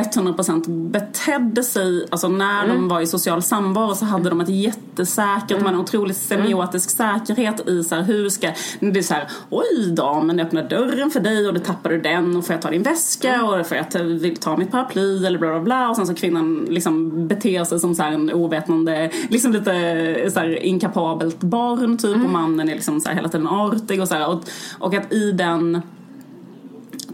[0.00, 5.48] 100% betedde sig, alltså när de var i social samvaro så hade de ett jättesäkert,
[5.48, 9.28] de hade en otrolig semiotisk säkerhet i så här, hur ska, det är så här,
[9.50, 12.70] oj damen öppnar dörren för dig och då tappar du den och får jag ta
[12.70, 15.90] din väska och får jag ta, vill ta mitt paraply eller bla bla bla.
[15.90, 20.40] Och sen så kvinnan liksom beter sig som så här en ovetande, liksom lite så
[20.40, 24.14] här inkapabelt barn typ och mannen är liksom så här hela tiden artig och så
[24.14, 24.40] här, och,
[24.78, 25.82] och att i den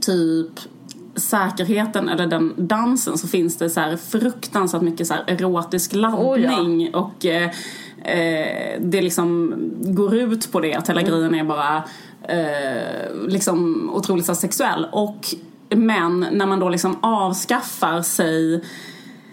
[0.00, 0.50] typ
[1.20, 7.26] säkerheten eller den dansen så finns det så här fruktansvärt mycket så erotisk laddning och
[7.26, 7.50] eh,
[8.80, 11.84] det liksom går ut på det att hela grejen är bara
[12.28, 14.86] eh, liksom otroligt så sexuell.
[14.92, 15.26] Och
[15.70, 18.64] men när man då liksom avskaffar sig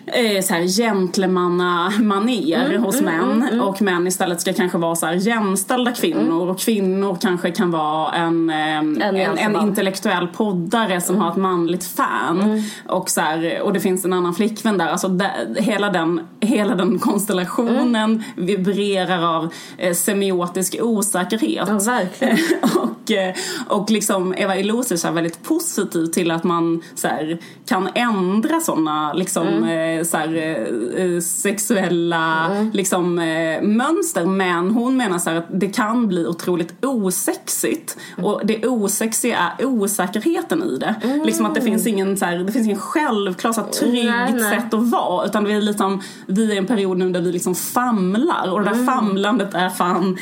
[0.08, 3.62] eh, så här gentlemannamaner hos män.
[3.62, 6.50] och män istället ska kanske vara så här jämställda kvinnor.
[6.50, 9.58] Och kvinnor kanske kan vara en, eh, en, en, jämställd.
[9.58, 12.64] intellektuell poddare som har ett manligt fan.
[12.88, 14.88] Och, så här, och det finns en annan flickvän där.
[14.88, 21.68] Alltså det, hela, den, hela den konstellationen vibrerar av eh, semiotisk osäkerhet.
[21.68, 22.38] Ja, verkligen.
[22.76, 23.36] och, eh,
[23.68, 29.14] och liksom Eva Ilosic är väldigt positiv till att man så här, kan ändra såna
[29.14, 35.38] liksom, eh, så här, eh, eh, sexuella liksom, eh, mönster men hon menar så här
[35.38, 40.96] att det kan bli otroligt osexigt och det osexiga är osäkerheten i det.
[41.24, 44.34] Liksom att det finns ingen, så här, det finns ingen självklar så här, tryggt Nej,
[44.34, 44.60] nej.
[44.60, 47.56] sätt att vara utan vi är, liksom, vi är en period nu där vi liksom
[47.56, 50.18] famlar och det där famlandet är fan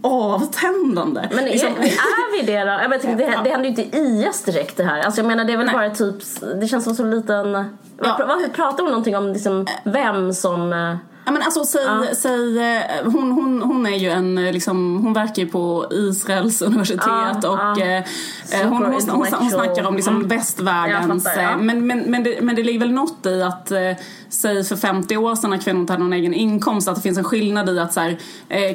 [0.00, 1.28] avtändande.
[1.30, 2.70] Men är, liksom, är vi det då?
[2.70, 5.00] Jag inte, det, det händer ju inte i IS direkt det här.
[5.00, 5.74] Alltså jag menar det är väl Nej.
[5.74, 6.14] bara typ,
[6.60, 7.64] det känns som så liten...
[8.02, 8.16] Ja.
[8.28, 10.72] Vad, pratar hon någonting om liksom, vem som...
[10.72, 10.96] Eh,
[11.28, 12.04] Ja men alltså säg, Ja.
[12.16, 16.62] säg eh, hon, hon, hon är ju en eh, liksom, hon verkar ju på Israels
[16.62, 17.86] universitet Ja, och ja.
[17.86, 18.04] eh,
[18.62, 20.28] hon, hon, hon, hon, snackar om liksom Mm.
[20.28, 23.72] västvärldens, fattar, men, men, men, det, men det ligger väl något i att
[24.28, 27.18] säg för 50 år sedan när kvinnor inte hade någon egen inkomst att det finns
[27.18, 28.18] en skillnad i att så här,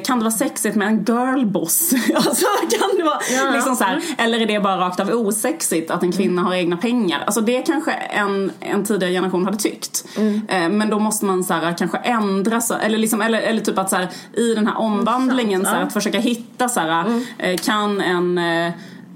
[0.04, 1.92] kan det vara sexigt med en girlboss?
[2.14, 2.46] alltså
[2.78, 6.02] kan det vara Ja, liksom så här, eller är det bara rakt av osexigt att
[6.02, 7.22] en kvinna har egna pengar?
[7.26, 10.04] Alltså det kanske en, en tidigare generation hade tyckt.
[10.48, 13.78] Eh, men då måste man så här, kanske ändra så, eller, liksom, eller, eller typ
[13.78, 15.86] att så här, i den här omvandlingen så här, ja.
[15.86, 18.66] att försöka hitta så här, eh, kan en eh,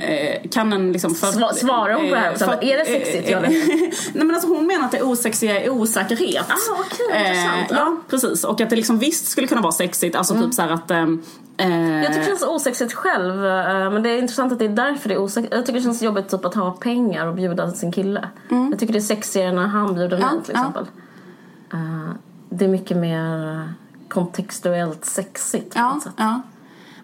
[0.00, 2.44] eh, kan en liksom för, Sva- svarar hon på det här också?
[2.44, 3.30] för- Är det sexigt?
[3.30, 3.48] Ja, det-
[4.14, 6.46] Nej men alltså hon menar att det osexiga är osäkerhet.
[6.48, 7.66] Ah, okej, intressant.
[7.70, 8.44] ja, precis.
[8.44, 10.16] Och att det liksom visst skulle kunna vara sexigt.
[10.16, 11.22] Alltså typ så här att ehm,
[11.56, 14.68] eh, Jag tycker det känns osexigt själv, eh, men det är intressant att det är
[14.68, 15.54] därför det är osexigt.
[15.54, 18.28] Jag tycker det känns jobbigt typ att ha pengar och bjuda sin kille.
[18.70, 20.60] Jag tycker det är sexigare när han bjuder mig Ja, till ja.
[20.60, 20.86] exempel.
[22.50, 23.64] Eh, det är mycket mer eh,
[24.08, 26.12] kontextuellt sexigt på Ja, något sätt.
[26.16, 26.40] ja.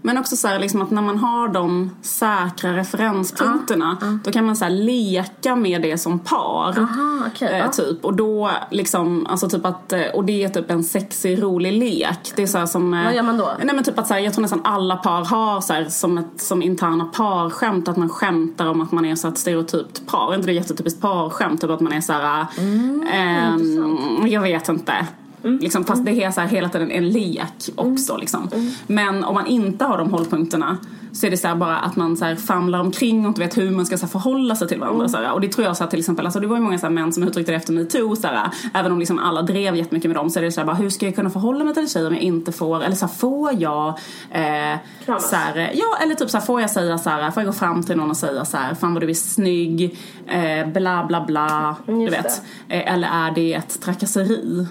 [0.06, 4.56] Men också så här, liksom att när man har de säkra referenspunkterna då kan man
[4.56, 6.78] så leka med det som par.
[6.78, 8.04] Aha, okej, eh, typ.
[8.04, 12.32] Och då liksom, alltså typ att, eh, och det är typ en sexig rolig lek.
[12.36, 12.94] Det är så som...
[12.94, 13.50] eh, Vad gör man då?
[13.64, 16.18] Nej men typ att så här, jag tror nästan alla par har så här, som,
[16.18, 20.30] ett, som interna parskämt att man skämtar om att man är så ett stereotypt par.
[20.32, 21.60] Är inte det jättetypiskt parskämt?
[21.60, 25.06] Typ att man är så här, Mm, ehm, jag vet inte.
[25.44, 28.16] Liksom, fast det är så här hela tiden en lek också.
[28.16, 28.50] Liksom.
[28.86, 30.78] Men om man inte har de hållpunkterna
[31.14, 33.56] så är det så här bara att man så här famlar omkring och inte vet
[33.56, 35.08] hur man ska så här förhålla sig till varandra.
[35.08, 35.32] Så här.
[35.32, 36.92] Och det tror jag så här, till exempel, alltså, det var ju många så här,
[36.92, 38.16] män som uttryckte det efter metoo.
[38.16, 40.66] Så här, även om liksom alla drev jättemycket med dem så är det så här,
[40.66, 42.96] bara, hur ska jag kunna förhålla mig till en tjej om jag inte får, eller
[42.96, 43.88] så här, får jag
[44.30, 45.30] eh, Kramas.
[45.30, 47.52] så här, Ja, eller typ så här, får jag säga så här, får jag gå
[47.58, 51.24] fram till någon och säga så här, fan vad du är snygg, eh, bla bla
[51.24, 52.42] bla, du Just vet.
[52.68, 54.66] Eh, eller är det ett trakasseri?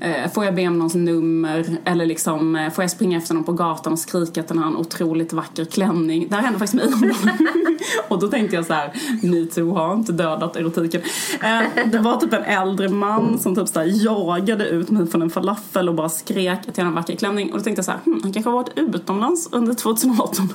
[0.00, 1.66] Eh, får jag be om någons nummer?
[1.84, 4.66] Eller liksom, eh, får jag springa efter någon på gatan och skrika att den har
[4.66, 6.26] en otroligt vacker klänning?
[6.28, 7.14] Det här hände faktiskt mig
[8.08, 11.02] Och då tänkte jag så här, metoo har inte dödat erotiken.
[11.42, 15.22] Eh, det var typ en äldre man som typ så här jagade ut mig från
[15.22, 17.52] en falafel och bara skrek att jag hade en vacker klänning.
[17.52, 20.48] Och då tänkte jag så här, hm, han kanske har varit utomlands under 2018.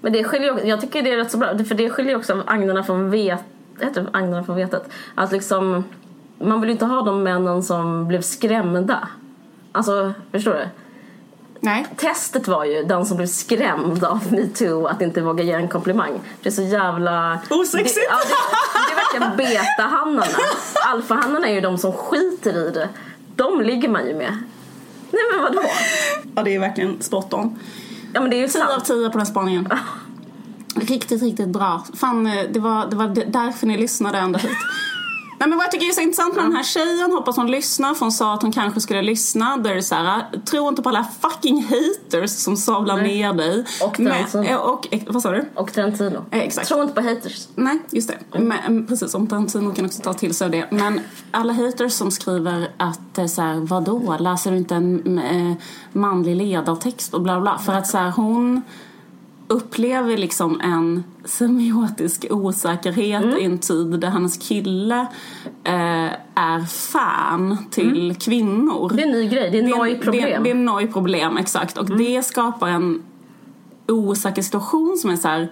[0.00, 2.42] Men det skiljer också, jag tycker det är rätt så bra, för det skiljer också
[2.46, 3.44] agnarna från vet,
[3.80, 4.88] heter det agnarna från vetet.
[5.14, 5.84] Att liksom,
[6.38, 9.08] man vill ju inte ha de männen som blev skrämda.
[9.72, 10.68] Alltså, förstår du?
[11.64, 11.86] Nej.
[11.96, 16.20] Testet var ju den som blev skrämd av metoo att inte våga ge en komplimang.
[16.42, 17.40] Det är så jävla...
[17.50, 17.94] Osexigt.
[17.94, 18.34] Det, ja, det,
[18.88, 20.26] det är verkligen beta-hannarna.
[20.86, 22.88] Alfa-hannarna är ju de som skiter i det.
[23.36, 24.38] De ligger man ju med.
[25.10, 25.62] Nej men vadå?
[26.34, 27.58] Ja, det är verkligen spot on.
[28.14, 28.84] Ja men det är ju 10 av sant.
[28.84, 29.68] 10 på den spaningen.
[30.74, 31.84] Riktigt, riktigt bra.
[31.94, 34.50] Fan, eh, det var, det var därför ni lyssnade ända hit.
[35.42, 37.94] Nej men vad jag tycker är så intressant med den här tjejen, hoppas hon lyssnar
[37.94, 39.56] för hon sa att hon kanske skulle lyssna.
[39.56, 43.04] Där är det så här, tro inte på alla fucking haters som sablar Nej.
[43.06, 43.64] ner dig.
[43.82, 44.44] Och Men- Tarantino.
[44.44, 45.44] eh, och, eh, vad sa du?
[45.54, 46.24] Och Tarantino.
[46.30, 46.68] Eh, exakt.
[46.68, 47.48] Tro inte på haters.
[47.54, 48.38] Nej, just det.
[48.38, 50.66] Men, mm, precis, om Tarantino kan också ta till sig av det.
[50.70, 55.56] Men alla haters som skriver att eh, så här, vadå, läser du inte en
[55.92, 57.58] manlig ledartext och bla bla.
[57.58, 58.62] För att så här, hon
[59.52, 65.00] upplever liksom en semiotisk osäkerhet i en tid där hennes kille
[65.64, 68.92] eh, är fan till kvinnor.
[68.96, 70.22] Det är en ny grej, det är är- nojproblem.
[70.30, 71.78] Det, det är nojproblem, exakt.
[71.78, 73.02] Och det skapar en
[73.88, 75.50] osäker situation som är så här,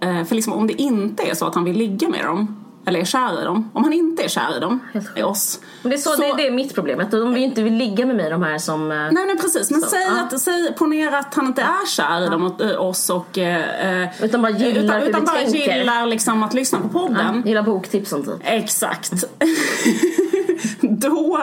[0.00, 2.56] eh, för liksom om det inte är så att han vill ligga med dem,
[2.88, 4.80] eller är kär i dem, om han inte är kär i dem,
[5.16, 5.60] i oss.
[5.82, 8.06] Men det är så, Det, det är mitt problem, att de vill inte vill ligga
[8.06, 8.90] med mig de här som...
[8.92, 9.70] eh, Nej, nej precis.
[9.70, 10.22] Men Så, säg ja.
[10.22, 13.38] att, säg, ponera att han inte är kär i dem, och, eh, oss och...
[13.38, 15.78] Eh, eh, Utan bara gillar utan, hur utan vi bara tänker.
[15.78, 17.42] gillar liksom att lyssna på podden.
[17.46, 18.34] Gillar boktipsen typ.
[18.44, 19.12] Exakt.
[20.80, 21.40] Då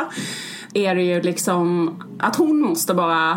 [0.73, 3.31] är det ju liksom att hon måste bara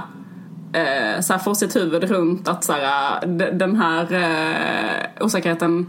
[0.72, 5.86] eh, så här, få sitt huvud runt att så här, d- den här eh, osäkerheten.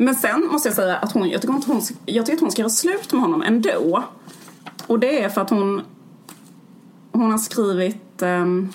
[0.00, 2.52] Men sen måste jag säga att hon, jag tycker, att hon, jag tycker att hon
[2.52, 4.04] ska göra slut med honom ändå.
[4.86, 5.82] Och det är för att hon,
[7.12, 8.72] hon har skrivit ehm,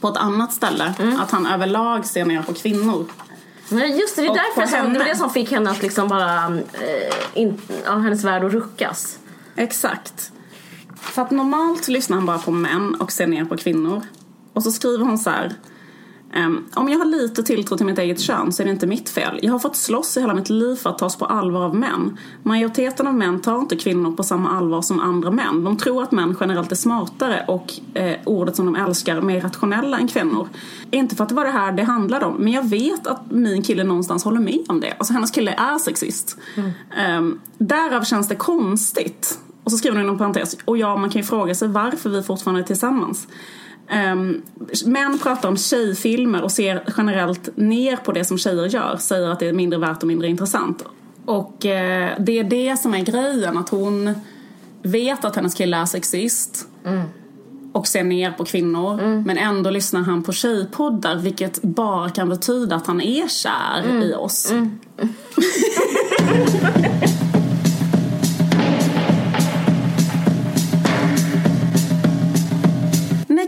[0.00, 3.06] på ett annat ställe att han överlag ser ner på kvinnor.
[3.68, 6.08] Nej just det, det, är därför som, det var det som fick henne att liksom
[6.08, 6.44] bara...
[6.56, 9.18] Eh, in, ja, hennes värld att ruckas.
[9.56, 10.32] Exakt.
[10.96, 14.02] För att normalt lyssnar han bara på män och ser ner på kvinnor.
[14.52, 15.54] Och så skriver hon så här.
[16.32, 19.08] Ehm, om jag har lite tilltro till mitt eget kön så är det inte mitt
[19.08, 19.38] fel.
[19.42, 22.18] Jag har fått slåss i hela mitt liv för att tas på allvar av män.
[22.42, 25.64] Majoriteten av män tar inte kvinnor på samma allvar som andra män.
[25.64, 29.98] De tror att män generellt är smartare och eh, ordet som de älskar mer rationella
[29.98, 30.48] än kvinnor.
[30.90, 33.62] Inte för att det var det här det handlade om, men jag vet att min
[33.62, 34.94] kille någonstans håller med om det.
[34.98, 36.36] Alltså hennes kille är sexist.
[37.18, 39.38] Um, därav känns det konstigt.
[39.64, 42.22] Och så skriver hon inom parentes, och ja, man kan ju fråga sig varför vi
[42.22, 43.28] fortfarande är tillsammans.
[43.90, 44.42] Um,
[44.84, 48.96] män pratar om tjejfilmer och ser generellt ner på det som tjejer gör.
[48.96, 50.84] Säger att det är mindre värt och mindre intressant.
[51.24, 54.14] Och eh, det är det som är grejen, att hon
[54.82, 56.68] vet att hennes kille är sexist.
[57.72, 59.22] Och ser ner på kvinnor.
[59.26, 64.14] Men ändå lyssnar han på tjejpoddar vilket bara kan betyda att han är kär i
[64.14, 64.52] oss.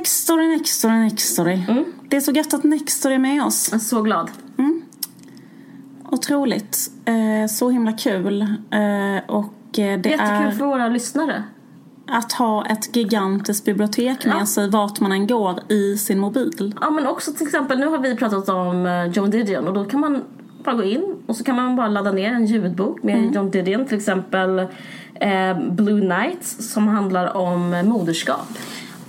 [0.08, 1.58] Nextory, Nextory, Nextory.
[2.08, 3.68] Det är så gött att Nextory är med oss.
[3.72, 4.30] Jag är så glad.
[6.10, 6.90] Otroligt.
[7.04, 8.42] Eh, så himla kul.
[8.42, 11.42] Eh, och eh, det Jättekul är för våra lyssnare.
[12.06, 14.46] att ha ett gigantiskt bibliotek med Ja.
[14.46, 16.74] sig vart man än går i sin mobil.
[16.80, 19.84] Ja men också till exempel, nu har vi pratat om eh, John Didion och då
[19.84, 20.22] kan man
[20.64, 23.32] bara gå in och så kan man bara ladda ner en ljudbok med Mm.
[23.32, 23.86] John Didion.
[23.86, 24.58] Till exempel
[25.14, 28.48] eh, Blue Nights som handlar om eh, moderskap.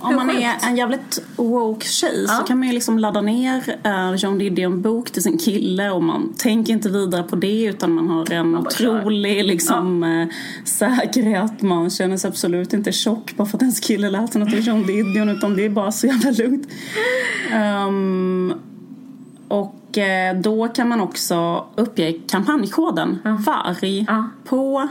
[0.06, 2.44] Om man är en jävligt woke tjej så Ja.
[2.46, 6.32] kan man ju liksom ladda ner uh, John Didion bok till sin kille och man
[6.38, 8.98] tänker inte vidare på det utan man har en kör.
[9.00, 10.28] otrolig liksom, eh,
[10.64, 11.62] säkerhet.
[11.62, 14.86] Man känner sig absolut inte tjock bara för att ens kille läser något av John
[14.86, 16.68] Didion utan det är bara så jävla lugnt.
[17.52, 18.52] Ehm,
[19.48, 24.28] och eh, då kan man också uppge kampanjkoden VARG Ja.
[24.44, 24.88] på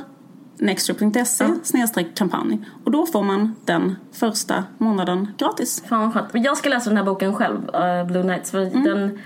[0.57, 5.83] nextstore.se snedstreck kampanj och då får man den första månaden gratis.
[5.89, 6.45] Fan vad skönt.
[6.45, 8.51] Jag ska läsa den här boken själv, eh, Blue Nights.
[8.51, 8.83] För Mm.
[8.83, 9.19] den,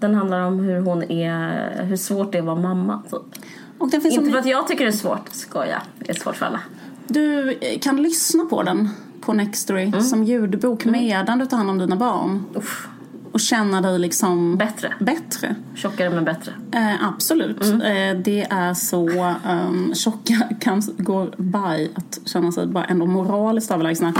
[0.00, 3.02] den handlar om hur hon är, hur svårt det är att vara mamma.
[3.10, 3.44] Typ.
[3.82, 5.82] Inte för att jag tycker det är svårt, skoja.
[5.98, 6.60] Det är svårt för alla.
[7.06, 8.88] du kan lyssna på den
[9.20, 12.88] på Nextory som ljudbok medan du tar hand om dina barn Uff,
[13.32, 14.94] och känna dig liksom bättre.
[15.00, 15.54] bättre.
[15.74, 16.52] Tjockare men bättre.
[16.72, 17.62] Eh, absolut.
[17.62, 23.70] Eh, det är så um, tjocka kan gå by att känna sig bara ändå moraliskt
[23.70, 24.14] överlägsna.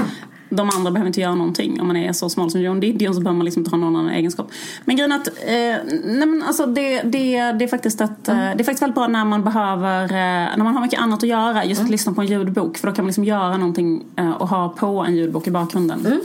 [0.48, 1.80] De andra behöver inte göra någonting.
[1.80, 3.96] Om man är så smal som John Didion så behöver man liksom inte ha någon
[3.96, 4.52] annan egenskap.
[4.84, 8.34] Men grejen är att eh, nej men alltså det, det, det, är faktiskt ett, eh,
[8.34, 11.28] det är faktiskt väldigt bra när man behöver, eh, när man har mycket annat att
[11.28, 12.78] göra, just att lyssna på en ljudbok.
[12.78, 16.20] För då kan man liksom göra någonting eh, och ha på en ljudbok i bakgrunden.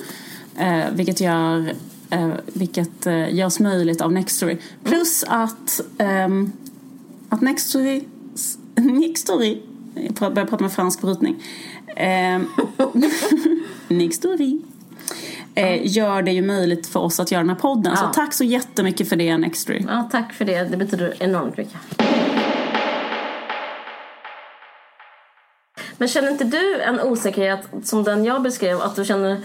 [0.57, 1.73] Eh, vilket gör
[2.09, 4.57] eh, vilket eh, görs möjligt av Nextory.
[4.83, 6.51] Plus att, ehm,
[7.29, 8.03] att Nextory,
[8.75, 9.61] Nextory
[10.19, 11.43] jag börjar prata med fransk brytning.
[11.95, 12.47] Ehm,
[13.87, 14.59] Nextory.
[15.55, 17.93] Eh, gör det ju möjligt för oss att göra den här podden.
[17.95, 18.01] Ja.
[18.01, 19.85] Så tack så jättemycket för det Nextory.
[19.87, 20.63] Ja, tack för det.
[20.63, 21.77] Det betyder enormt mycket.
[25.97, 28.81] Men känner inte du en osäkerhet som den jag beskrev?
[28.81, 29.37] Att du känner...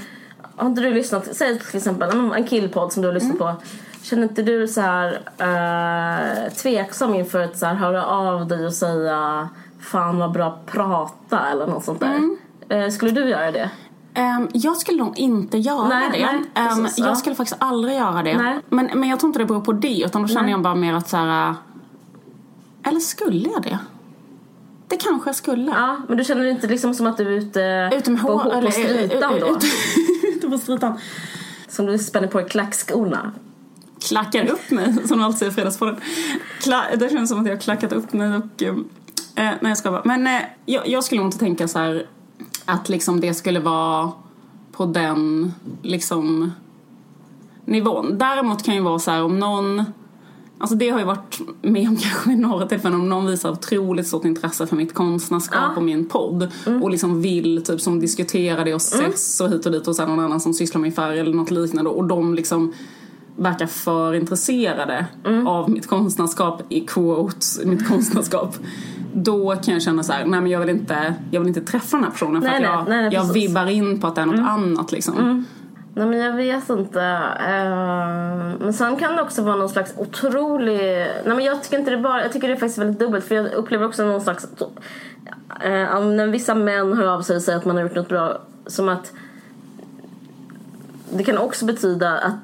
[0.56, 1.36] Har inte du lyssnat...
[1.36, 3.54] Säg till exempel en killpodd som du har lyssnat på.
[4.02, 8.72] Känner inte du så här eh, tveksam inför att så här, höra av dig och
[8.74, 9.48] säga
[9.80, 12.06] fan vad bra prata eller något sånt där.
[12.16, 12.36] Mm.
[12.68, 13.70] Eh, skulle du göra det?
[14.14, 16.18] Ehm, jag skulle nog inte göra Nej, det.
[16.26, 17.06] nej, Ehm, precis, ja.
[17.06, 18.36] jag skulle faktiskt aldrig göra det.
[18.38, 18.58] Nej.
[18.68, 20.94] Men, men jag tror inte det beror på det utan då känner jag bara mer
[20.94, 21.48] att så här.
[21.48, 21.54] äh,
[22.88, 23.78] Eller skulle jag det?
[24.88, 25.70] Det kanske jag skulle.
[25.70, 28.44] Ja, men du känner inte liksom som att du är ute, Ute med på, hår,
[28.44, 29.46] på eller stritan då?
[29.46, 29.66] Ute, ute
[30.52, 30.98] på stritan.
[31.68, 33.32] Som du spänner på dig klackskorna?
[34.08, 35.96] klackar upp mig, som de alltid säger i Fredagspodden.
[36.60, 38.62] Kla- det känns som att jag har klackat upp mig och...
[38.62, 38.74] Eh, eh
[39.34, 40.02] nej, jag ska bara.
[40.04, 42.06] Men eh, jag, jag skulle nog inte tänka så här
[42.64, 44.12] att liksom det skulle vara
[44.72, 46.52] på den liksom
[47.64, 48.18] nivån.
[48.18, 49.84] Däremot kan ju vara så här om någon
[50.62, 54.06] Alltså det har jag varit med om kanske vid några tillfällen om någon visar otroligt
[54.06, 55.76] stort intresse för mitt konstnärskap Ja.
[55.76, 56.50] och min podd
[56.82, 60.08] och liksom vill typ som diskutera det och ses och hit och dit och sen
[60.08, 62.72] någon annan som sysslar med färg eller något liknande och de liksom
[63.36, 65.06] verkar för intresserade
[65.46, 68.56] av mitt konstnärskap i quotes, mitt konstnärskap
[69.14, 71.96] då kan jag känna så här, nej men jag vill inte, jag vill inte träffa
[71.96, 74.20] den här personen för Nej, att nej, jag, nej, jag vibbar in på att det
[74.20, 75.44] är något annat liksom.
[75.94, 77.00] Nej men jag vet inte.
[77.40, 80.78] Eh, men sen kan det också vara någon slags otrolig...
[81.24, 82.22] Nej men jag tycker inte det bara...
[82.22, 84.46] Jag tycker det är faktiskt väldigt dubbelt för jag upplever också någon slags...
[85.64, 88.38] Uh, när vissa män hör av sig och säger att man har gjort något bra
[88.66, 89.12] som att
[91.10, 92.34] det kan också betyda att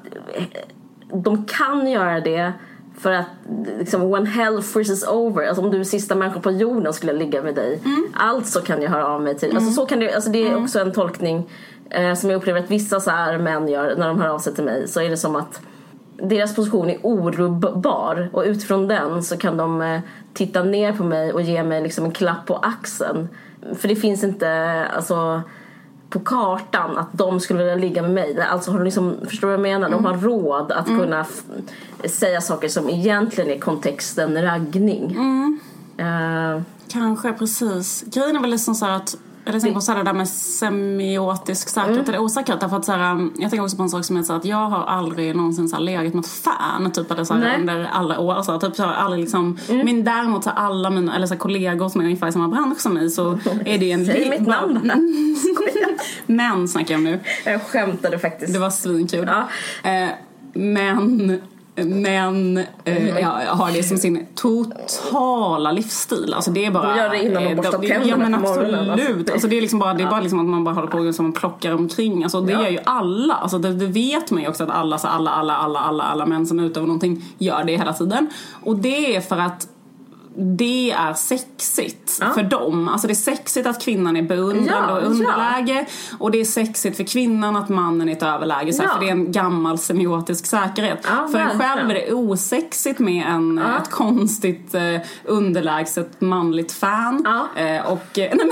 [1.13, 2.53] de kan göra det
[2.99, 3.25] för att
[3.79, 7.19] liksom, when hell freezes over, alltså om du är sista människan på jorden skulle jag
[7.19, 7.81] ligga med dig.
[8.13, 10.79] Alltså kan jag höra av mig till, alltså så kan det, alltså det är också
[10.79, 11.49] en tolkning
[11.89, 14.55] eh, som jag upplever att vissa så här män gör när de hör av sig
[14.55, 14.87] till mig.
[14.87, 15.61] Så är det som att
[16.23, 19.99] deras position är orubbbar och utifrån den så kan de eh,
[20.33, 23.29] titta ner på mig och ge mig liksom en klapp på axeln.
[23.75, 25.41] För det finns inte, alltså
[26.09, 28.41] på kartan att de skulle vilja ligga med mig.
[28.41, 29.89] Alltså har de liksom, förstår du vad jag menar?
[29.89, 31.43] De har råd att kunna f-
[32.11, 35.17] säga saker som egentligen är kontexten raggning.
[35.97, 36.61] Eh,
[36.91, 38.03] Kanske, precis.
[38.07, 39.15] Grejen är väl liksom så att
[39.45, 42.61] eller tänker på så här det där med semiotisk säkerhet eller osäkerhet.
[42.61, 44.45] Därför att så här, um, jag tänker också på en sak som är så att
[44.45, 47.89] jag har aldrig någonsin så här legat med ett fan typ, eller så här, under
[47.91, 48.41] alla år.
[48.41, 51.33] Så här, typ, så här, aldrig liksom, Men däremot så här, alla mina eller så
[51.33, 54.05] här, kollegor som är ungefär i samma bransch som mig så är det en...
[54.09, 54.91] Säg mitt namn.
[56.25, 57.19] Men snackar jag om nu.
[57.45, 58.53] jag skämtade faktiskt.
[58.53, 59.27] Det var svinkul.
[59.27, 59.49] Ja.
[59.89, 60.09] Eh,
[60.53, 61.41] men
[61.75, 63.17] men eh, Mm.
[63.17, 66.33] jag har det som sin totala livsstil.
[66.33, 66.89] Alltså det är bara...
[66.89, 68.89] De gör det innan de eh, borstar tänderna Ja men absolut.
[68.89, 69.33] alltså.
[69.33, 71.15] Alltså, det är liksom bara, det är bara liksom att man bara håller på och
[71.15, 72.23] som plockar omkring.
[72.23, 72.61] Alltså det Ja.
[72.63, 73.33] gör ju alla.
[73.33, 76.25] Alltså det, det vet man ju också att alla, så alla, alla, alla, alla, alla
[76.25, 78.29] män som utövar någonting gör det hela tiden.
[78.63, 79.67] Och det är för att
[80.39, 82.29] det är sexigt Ja.
[82.33, 82.87] för dem.
[82.87, 85.09] Alltså det är sexigt att kvinnan är beundrande Ja, och i ja.
[85.09, 85.85] underläge.
[86.19, 88.73] Och det är sexigt för kvinnan att mannen är ett överläge.
[88.73, 88.93] Så här, Ja.
[88.93, 90.99] För det är en gammal semiotisk säkerhet.
[91.09, 93.77] Ja, för en själv är det osexigt med en, Ja.
[93.83, 94.81] ett konstigt eh,
[95.25, 97.21] underlägset manligt fan.
[97.25, 97.61] Ja.
[97.61, 98.47] Eh, och, eh, nej, men,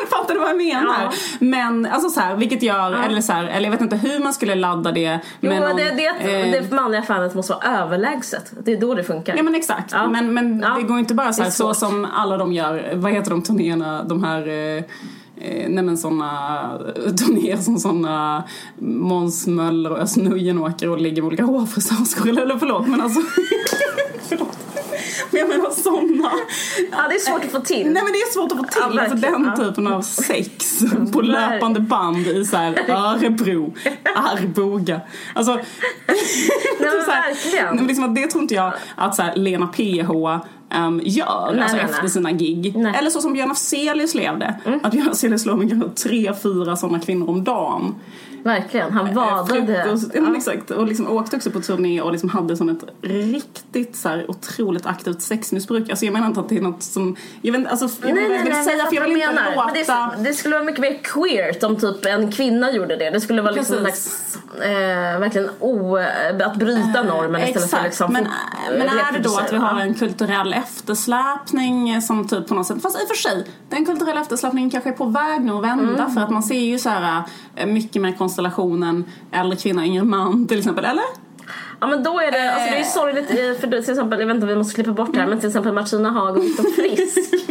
[0.00, 0.96] men fattar du vad jag menar?
[1.02, 1.12] Ja.
[1.40, 4.34] Men alltså så här, vilket gör, eller så här, eller jag vet inte hur man
[4.34, 5.18] skulle ladda det.
[5.40, 8.52] Jo, med någon, det, det, eh, det manliga fanet måste vara överlägset.
[8.64, 9.36] Det är då det funkar.
[9.36, 9.92] Ja men exakt.
[9.92, 10.08] Ja.
[10.08, 10.74] Men, men Ja.
[10.76, 13.30] det går inte bara så, Det är här, så som alla de gör, vad heter
[13.30, 14.84] de turnéerna, de här eh,
[15.40, 16.70] Eh, nej men såna
[17.18, 18.44] turnéer som såna
[18.78, 20.18] Måns Möller och Özz
[20.60, 22.38] åker och ligger med olika hårfrisörskor.
[22.38, 23.20] Eller, förlåt men alltså.
[24.28, 24.58] förlåt.
[25.30, 26.30] Men jag menar såna.
[26.92, 27.90] Ja, det är svårt att få till.
[27.90, 28.96] Nej men det är svårt att få till.
[28.96, 29.64] Ja, alltså den Ja.
[29.64, 30.78] typen av sex
[31.12, 33.74] på löpande band i så här Örebro,
[34.14, 35.00] Arboga.
[35.34, 35.52] Alltså.
[35.56, 35.64] Nej,
[36.80, 37.64] men så verkligen.
[37.66, 40.10] Nej, men liksom det tror inte jag att så här, Lena PH
[40.74, 42.10] um, gör Nej, alltså nej, efter nej.
[42.10, 42.76] sina gig.
[42.76, 44.54] Eller så som Björn Afzelius levde.
[44.82, 47.94] Att Björn Afzelius låg med kanske tre, fyra sådana kvinnor om dagen.
[48.46, 49.54] Verkligen, han Eh, vadade.
[49.84, 50.70] frukost- Ja, men exakt.
[50.70, 54.86] Och liksom åkte också på turné och liksom hade som ett riktigt så här, otroligt
[54.86, 55.90] aktivt sexmissbruk.
[55.90, 57.16] Alltså jag menar inte att det är något som...
[57.42, 59.64] Jag vet alltså, jag, Nej, nej, nej, säga för jag vill inte låta...
[60.06, 63.10] Men det, det skulle vara mycket mer queert om typ en kvinna gjorde det.
[63.10, 64.12] Det skulle vara liksom en Precis.
[64.34, 65.96] slags, eh, verkligen o,
[66.44, 68.28] att bryta normen istället för liksom men,
[68.70, 72.66] men är det då att vi har en kulturell eftersläpning eh, som typ på något
[72.66, 75.62] sätt, fast i och för sig, den kulturella eftersläpningen kanske är på väg nu att
[75.64, 76.10] vända Mm.
[76.14, 77.22] för att man ser ju så här
[77.56, 81.04] eh, mycket mer konstellationen äldre kvinna, yngre man till exempel, eller?
[81.80, 84.26] Ja men då är det, alltså det är ju sorgligt eh, för till exempel, jag
[84.26, 86.44] vet inte om vi måste klippa bort det här men till exempel Martina Haag och
[86.44, 87.50] Viktor Frisk.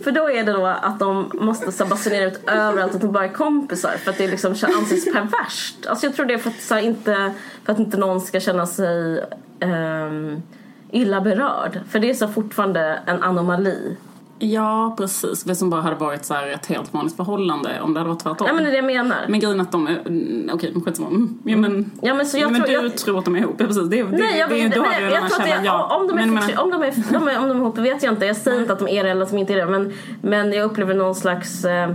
[0.04, 3.24] för då är det då att de måste så basunera ut överallt att de bara
[3.24, 5.86] är kompisar för att det liksom anses perverst.
[5.86, 7.32] Alltså jag tror det är för att, så här, inte,
[7.64, 9.24] för att inte någon ska känna sig
[9.60, 10.42] ehm,
[10.90, 11.80] illa berörd.
[11.90, 13.96] För det är så fortfarande en anomali.
[14.42, 15.42] Ja, precis.
[15.44, 18.46] Det som bara hade varit så ett helt vanligt förhållande om det hade varit tvärtom.
[18.46, 19.16] Ja men det är det jag menar.
[19.28, 21.08] Men grejen att de är, mm, okej men skitsamma.
[21.08, 23.40] Mm, Ja men, Ja, men så jag men tror- du jag- tror att de är
[23.40, 23.82] ihop, ja precis.
[23.88, 25.96] Det, det, Nej, jag, det, vet, då men, hade den här det, källan, ja.
[26.00, 28.02] om, de är Men menar- om, de är, de är, om de är ihop vet
[28.02, 28.26] jag inte.
[28.26, 29.66] Jag säger inte att de är det eller att de inte är det.
[29.66, 31.64] Men, men jag upplever någon slags...
[31.64, 31.90] Eh,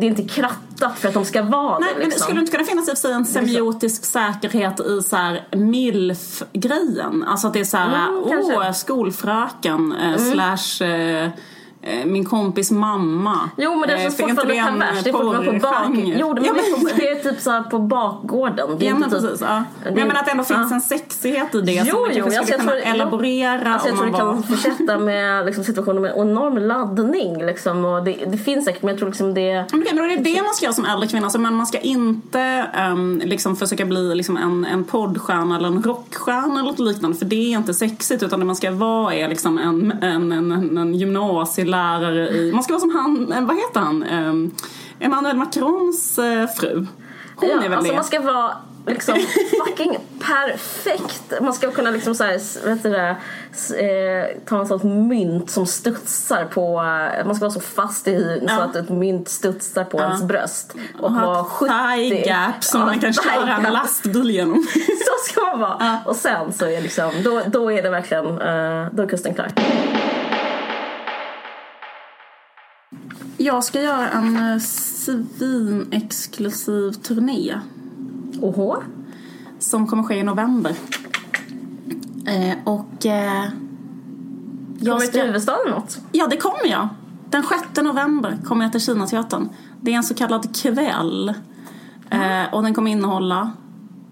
[0.00, 1.98] det är inte krattat för att de ska vara Nej, det.
[1.98, 2.22] men Liksom.
[2.22, 5.16] skulle det inte kunna finnas i och för sig en semiotisk säkerhet i så
[5.56, 7.24] milf-grejen?
[7.28, 8.74] Alltså att det är så här, Mm, åh, kanske.
[8.74, 11.30] skolfröken eh, slash eh, eh,
[12.06, 13.50] min kompis mamma.
[13.56, 15.04] Jo men det Eh, för inte fortfarande perverst.
[15.04, 15.74] Det är fortfarande på bak...
[15.88, 18.68] Jo, men ja, det, är men, det är typ så på bakgården.
[18.78, 19.40] Det är ja, men typ, precis.
[19.40, 19.64] Ja.
[19.84, 20.74] det Men är- att det ändå finns ja.
[20.74, 23.72] en sexighet i det Jo, som man jo, kanske alltså, skulle jag kunna tror- elaborera
[23.74, 27.46] Alltså jag tror det kan fortsätta med liksom, situationer med enorm laddning.
[27.46, 29.64] Liksom, och det, det finns säkert men jag tror liksom det...
[29.72, 31.26] Okej, men det är det man ska göra som äldre kvinna.
[31.26, 32.40] Alltså, men man ska inte
[32.74, 37.16] ehm, liksom försöka bli liksom en, en poddstjärna eller en rockstjärna eller något liknande.
[37.18, 38.22] För det är inte sexigt.
[38.22, 41.75] Utan det man ska vara är liksom en, en, en, en, en gymnasielärare
[42.30, 42.50] i...
[42.54, 44.02] Man ska vara som han, eh, vad heter han?
[44.02, 44.54] Um,
[45.00, 46.86] Emmanuel Macrons eh, fru.
[47.36, 47.96] Hon Ja, är väl alltså det?
[47.96, 48.52] man ska vara
[48.86, 49.14] liksom
[49.66, 51.32] fucking perfekt.
[51.40, 53.16] Man ska kunna liksom så här, vet du det,
[53.80, 56.74] eh, ta en sån mynt som studsar på,
[57.26, 58.62] man ska vara så fast i så Ja.
[58.62, 60.74] att ett mynt studsar på ens bröst.
[60.98, 61.72] Och, Och vara ha 70.
[61.72, 64.66] ett thigh gap som Ja, man kan köra en lastbil genom.
[64.74, 65.98] Så ska man vara.
[66.04, 69.48] Och sen så är liksom, då, då är det verkligen, eh, då är kusten klar.
[73.38, 77.54] Jag ska göra en eh, svinexklusiv turné.
[78.40, 78.82] Oho.
[79.58, 80.74] som kommer ske i november.
[82.26, 83.44] Eh, och eh,
[84.78, 85.98] jag Kommer till ska, huvudstaden något?
[86.12, 86.88] Ja, det kommer jag.
[87.30, 89.48] Den 6 november kommer jag till Kinateatern.
[89.80, 91.34] Det är en så kallad kväll.
[92.10, 93.52] Eh, och den kommer innehålla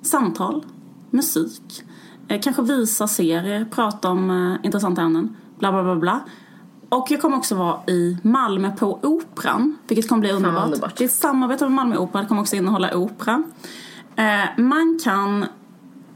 [0.02, 0.64] samtal,
[1.10, 1.82] musik,
[2.28, 6.20] eh, kanske visa serier, prata om eh, intressanta ämnen, bla bla bla bla.
[6.94, 10.64] Och jag kommer också vara i Malmö på Operan, vilket kommer bli underbart.
[10.64, 10.96] underbart.
[10.96, 13.42] Det är ett samarbete med Malmö Opera, det kommer också innehålla opera.
[14.16, 15.46] Eh, man kan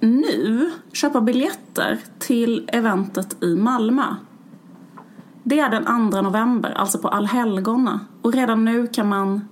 [0.01, 4.05] nu köpa biljetter till eventet i Malmö.
[5.43, 8.01] Det är den 2 november, alltså på allhelgona.
[8.23, 9.49] Och redan nu kan man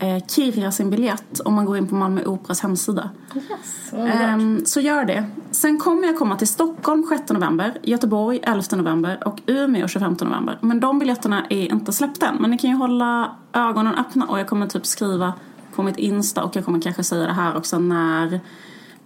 [0.00, 3.10] eh, kirra sin biljett om man går in på Malmö Operas hemsida.
[3.34, 3.92] Yes.
[3.92, 5.24] Ehm, så gör det.
[5.50, 10.58] Sen kommer jag komma till Stockholm 6 november, Göteborg 11 november och Umeå 25 november.
[10.60, 12.36] Men de biljetterna är inte släppta än.
[12.36, 15.32] Men ni kan ju hålla ögonen öppna och jag kommer typ skriva
[15.74, 18.40] på mitt Insta och jag kommer kanske säga det här också när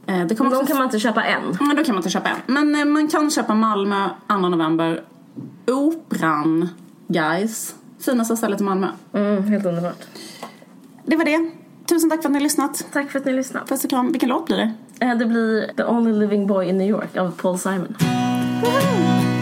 [0.07, 1.43] eh, det kommer De också kan man inte köpa än.
[1.61, 2.37] men då kan man inte köpa en.
[2.47, 5.05] Men eh, man kan köpa Malmö 2 november.
[5.67, 6.69] Operan,
[7.09, 7.75] guys.
[7.99, 8.89] Finaste stället i Malmö.
[9.13, 10.05] Mm, helt underbart
[11.05, 11.51] det var det.
[11.89, 12.87] Tusen tack för att ni har lyssnat.
[12.93, 13.69] Tack för att ni har lyssnat.
[13.69, 14.13] Puss och kram.
[14.13, 14.73] Vilken låt blir det?
[15.01, 17.97] Eh, det blir The Only Living Boy in New York av Paul Simon.
[18.63, 19.35] Wow.